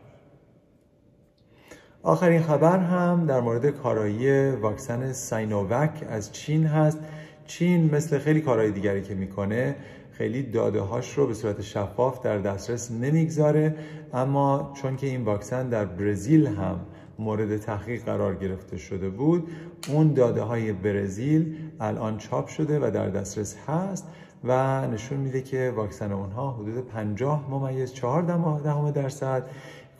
آخرین 2.03 2.41
خبر 2.41 2.79
هم 2.79 3.25
در 3.25 3.41
مورد 3.41 3.69
کارایی 3.69 4.51
واکسن 4.51 5.13
ساینووک 5.13 5.91
از 6.09 6.31
چین 6.31 6.65
هست. 6.65 6.99
چین 7.47 7.95
مثل 7.95 8.19
خیلی 8.19 8.41
کارهای 8.41 8.71
دیگری 8.71 9.01
که 9.01 9.15
می‌کنه 9.15 9.75
خیلی 10.11 10.43
داده 10.43 10.81
هاش 10.81 11.13
رو 11.13 11.27
به 11.27 11.33
صورت 11.33 11.61
شفاف 11.61 12.21
در 12.21 12.37
دسترس 12.37 12.91
نمی‌گذاره. 12.91 13.75
اما 14.13 14.73
چون 14.81 14.95
که 14.95 15.07
این 15.07 15.25
واکسن 15.25 15.69
در 15.69 15.85
برزیل 15.85 16.47
هم 16.47 16.79
مورد 17.19 17.57
تحقیق 17.57 18.03
قرار 18.03 18.35
گرفته 18.35 18.77
شده 18.77 19.09
بود 19.09 19.49
اون 19.87 20.13
داده 20.13 20.41
های 20.41 20.73
برزیل 20.73 21.55
الان 21.79 22.17
چاپ 22.17 22.47
شده 22.47 22.79
و 22.79 22.91
در 22.91 23.09
دسترس 23.09 23.55
هست 23.67 24.07
و 24.43 24.87
نشون 24.87 25.17
میده 25.17 25.41
که 25.41 25.73
واکسن 25.75 26.11
اونها 26.11 26.51
حدود 26.51 26.87
50 26.87 27.49
ممیز 27.49 27.93
4 27.93 28.21
دهم 28.63 28.91
درصد 28.91 29.43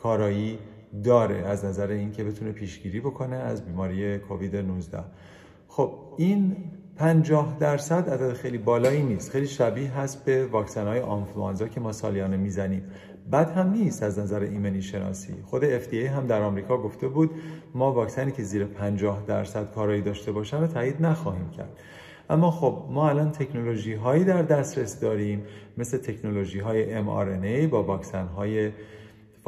کارایی 0.02 0.58
داره 1.04 1.36
از 1.36 1.64
نظر 1.64 1.88
اینکه 1.88 2.24
بتونه 2.24 2.52
پیشگیری 2.52 3.00
بکنه 3.00 3.36
از 3.36 3.64
بیماری 3.64 4.18
کووید 4.18 4.56
19 4.56 5.04
خب 5.68 5.94
این 6.16 6.56
50 6.96 7.56
درصد 7.60 8.10
عدد 8.10 8.32
خیلی 8.32 8.58
بالایی 8.58 9.02
نیست. 9.02 9.30
خیلی 9.30 9.46
شبیه 9.46 9.90
هست 9.90 10.24
به 10.24 10.46
واکسن 10.46 10.86
های 10.86 11.00
آنفلوانزا 11.00 11.68
که 11.68 11.80
ما 11.80 11.92
سالیانه 11.92 12.36
می‌زنیم. 12.36 12.82
بد 13.32 13.50
هم 13.50 13.70
نیست 13.70 14.02
از 14.02 14.18
نظر 14.18 14.40
ایمنی 14.40 14.82
شناسی. 14.82 15.34
خود 15.44 15.84
FDA 15.84 15.94
هم 15.94 16.26
در 16.26 16.42
آمریکا 16.42 16.78
گفته 16.78 17.08
بود 17.08 17.30
ما 17.74 17.92
واکسنی 17.92 18.32
که 18.32 18.42
زیر 18.42 18.64
50 18.64 19.24
درصد 19.26 19.70
کارایی 19.74 20.02
داشته 20.02 20.32
باشن 20.32 20.60
رو 20.60 20.66
تایید 20.66 21.02
نخواهیم 21.02 21.50
کرد. 21.50 21.80
اما 22.30 22.50
خب 22.50 22.84
ما 22.90 23.08
الان 23.08 23.32
تکنولوژی 23.32 23.94
هایی 23.94 24.24
در 24.24 24.42
دسترس 24.42 25.00
داریم 25.00 25.42
مثل 25.76 25.98
تکنولوژی 25.98 26.58
های 26.58 27.02
mRNA 27.04 27.68
با 27.70 27.82
واکسن 27.82 28.26
های 28.26 28.70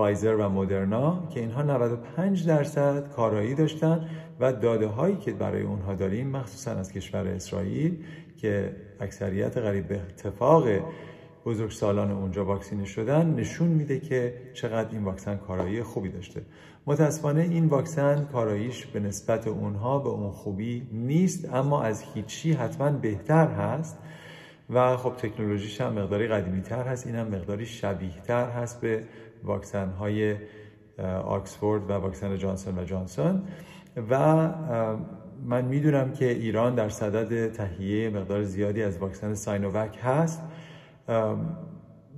فایزر 0.00 0.34
و 0.34 0.48
مدرنا 0.48 1.28
که 1.30 1.40
اینها 1.40 1.62
95 1.62 2.46
درصد 2.46 3.10
کارایی 3.10 3.54
داشتن 3.54 4.08
و 4.40 4.52
داده 4.52 4.86
هایی 4.86 5.16
که 5.16 5.32
برای 5.32 5.62
اونها 5.62 5.94
داریم 5.94 6.30
مخصوصا 6.30 6.70
از 6.70 6.92
کشور 6.92 7.28
اسرائیل 7.28 8.04
که 8.36 8.76
اکثریت 9.00 9.58
قریب 9.58 9.88
به 9.88 10.00
اتفاق 10.00 10.68
بزرگ 11.46 11.70
سالان 11.70 12.10
اونجا 12.10 12.44
واکسینه 12.44 12.84
شدن 12.84 13.34
نشون 13.34 13.68
میده 13.68 14.00
که 14.00 14.34
چقدر 14.54 14.88
این 14.90 15.04
واکسن 15.04 15.36
کارایی 15.36 15.82
خوبی 15.82 16.08
داشته. 16.08 16.42
متاسفانه 16.86 17.40
این 17.40 17.66
واکسن 17.66 18.28
کاراییش 18.32 18.86
به 18.86 19.00
نسبت 19.00 19.46
اونها 19.46 19.98
به 19.98 20.08
اون 20.08 20.30
خوبی 20.30 20.88
نیست 20.92 21.54
اما 21.54 21.82
از 21.82 22.04
هیچی 22.14 22.52
حتما 22.52 22.90
بهتر 22.90 23.46
هست 23.46 23.98
و 24.70 24.96
خب 24.96 25.12
تکنولوژیش 25.16 25.80
هم 25.80 25.92
مقداری 25.92 26.28
قدیمی 26.28 26.62
تر 26.62 26.82
هست 26.82 27.06
این 27.06 27.16
هم 27.16 27.28
مقداری 27.28 27.66
شبیه 27.66 28.20
تر 28.26 28.50
هست 28.50 28.80
به 28.80 29.02
واکسن 29.44 29.88
های 29.88 30.37
آکسفورد 31.24 31.90
و 31.90 31.92
واکسن 31.92 32.37
جانسون 32.37 32.79
و 32.79 32.85
جانسون. 32.85 33.42
و 34.11 34.48
من 35.44 35.64
می‌دونم 35.64 36.12
که 36.12 36.31
ایران 36.31 36.74
در 36.74 36.88
صدد 36.88 37.53
تهیه 37.53 38.11
مقدار 38.11 38.42
زیادی 38.42 38.83
از 38.83 38.98
واکسن 38.98 39.35
ساینووک 39.35 39.98
هست. 40.03 40.42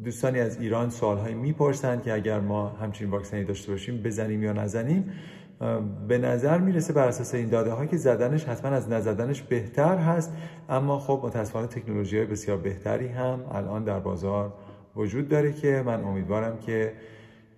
دوستانی 0.04 0.40
از 0.40 0.60
ایران 0.60 0.90
سوال 0.90 1.18
هایی 1.18 1.34
می‌پرسند 1.34 2.02
که 2.02 2.12
اگر 2.12 2.40
ما 2.40 2.68
همچین 2.68 3.10
واکسنی 3.10 3.44
داشته 3.44 3.72
باشیم 3.72 4.02
بزنیم 4.02 4.42
یا 4.42 4.52
نزنیم 4.52 5.12
به 6.08 6.18
نظر 6.18 6.58
می‌رسه 6.58 6.92
بر 6.92 7.08
اساس 7.08 7.34
این 7.34 7.48
داده 7.48 7.72
ها 7.72 7.86
که 7.86 7.96
زدنش 7.96 8.44
حتما 8.44 8.70
از 8.70 8.90
نزدنش 8.90 9.42
بهتر 9.42 9.96
هست. 9.96 10.32
اما 10.68 10.98
خب 10.98 11.20
متاسفانه 11.24 11.66
تکنولوژی 11.66 12.16
های 12.16 12.26
بسیار 12.26 12.56
بهتری 12.56 13.08
هم 13.08 13.40
الان 13.52 13.84
در 13.84 14.00
بازار 14.00 14.52
وجود 14.96 15.28
داره 15.28 15.52
که 15.52 15.82
من 15.86 16.04
امیدوارم 16.04 16.58
که 16.58 16.92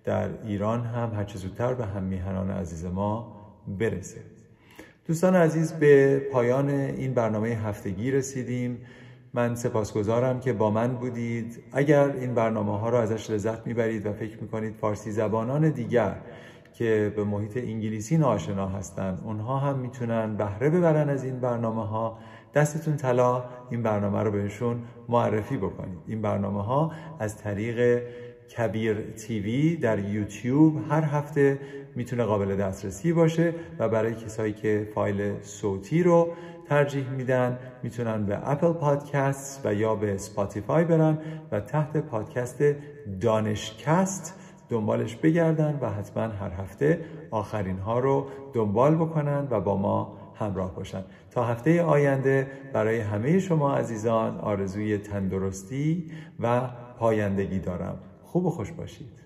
در 0.05 0.29
ایران 0.43 0.83
هم 0.83 1.11
هرچه 1.15 1.37
زودتر 1.37 1.73
به 1.73 1.85
هم 1.85 2.03
میهنان 2.03 2.51
عزیز 2.51 2.85
ما 2.85 3.35
برسه. 3.79 4.21
دوستان 5.07 5.35
عزیز 5.35 5.73
به 5.73 6.19
پایان 6.31 6.69
این 6.69 7.13
برنامه 7.13 7.47
هفتگی 7.47 8.11
رسیدیم. 8.11 8.77
من 9.33 9.55
سپاسگزارم 9.55 10.39
که 10.39 10.53
با 10.53 10.71
من 10.71 10.95
بودید. 10.95 11.63
اگر 11.71 12.11
این 12.11 12.33
برنامه 12.33 12.79
ها 12.79 12.89
رو 12.89 12.97
ازش 12.97 13.29
لذت 13.29 13.67
می‌برید 13.67 14.05
و 14.05 14.13
فکر 14.13 14.41
می‌کنید 14.41 14.75
فارسی 14.75 15.11
زبانان 15.11 15.69
دیگر 15.69 16.15
که 16.73 17.13
به 17.15 17.23
محیط 17.23 17.57
انگلیسی 17.57 18.17
ناآشنا 18.17 18.67
هستند 18.67 19.21
اونها 19.23 19.59
هم 19.59 19.79
می‌تونن 19.79 20.35
بهره 20.35 20.69
ببرن 20.69 21.09
از 21.09 21.23
این 21.23 21.39
برنامه 21.39 21.87
ها 21.87 22.19
دستتون 22.53 22.95
طلا 22.97 23.43
این 23.69 23.83
برنامه 23.83 24.23
رو 24.23 24.31
بهشون 24.31 24.81
معرفی 25.09 25.57
بکنید. 25.57 25.99
این 26.07 26.21
برنامه 26.21 26.63
ها 26.63 26.91
از 27.19 27.37
طریق 27.37 28.01
کبیر 28.49 29.01
TV 29.11 29.75
در 29.75 29.99
یوتیوب 29.99 30.77
هر 30.89 31.03
هفته 31.03 31.59
می‌تونه 31.95 32.23
قابل 32.23 32.55
دسترسی 32.55 33.13
باشه 33.13 33.53
و 33.79 33.89
برای 33.89 34.15
کسایی 34.15 34.53
که 34.53 34.87
فایل 34.95 35.41
صوتی 35.41 36.03
رو 36.03 36.33
ترجیح 36.65 37.09
میدن 37.09 37.59
می‌تونن 37.83 38.25
به 38.25 38.49
Apple 38.51 38.73
Podcast 38.73 39.61
و 39.65 39.73
یا 39.73 39.95
به 39.95 40.17
Spotify 40.17 40.85
برن 40.85 41.17
و 41.51 41.59
تحت 41.59 41.97
پادکست 41.97 42.63
دانشکست 43.21 44.33
دنبالش 44.69 45.15
بگردن 45.15 45.77
و 45.81 45.89
حتما 45.89 46.23
هر 46.23 46.51
هفته 46.51 47.05
آخرین 47.31 47.77
ها 47.77 47.99
رو 47.99 48.29
دنبال 48.53 48.95
بکنن 48.95 49.47
و 49.49 49.59
با 49.59 49.77
ما 49.77 50.17
همراه 50.35 50.75
باشن. 50.75 51.03
تا 51.31 51.43
هفته 51.43 51.83
آینده 51.83 52.47
برای 52.73 52.99
همه 52.99 53.39
شما 53.39 53.75
عزیزان 53.75 54.37
آرزوی 54.39 54.97
تندرستی 54.97 56.11
و 56.39 56.69
پایندگی 56.97 57.59
دارم. 57.59 57.99
خوب 58.35 58.45
و 58.45 58.49
خوش 58.49 58.71
باشید. 58.71 59.19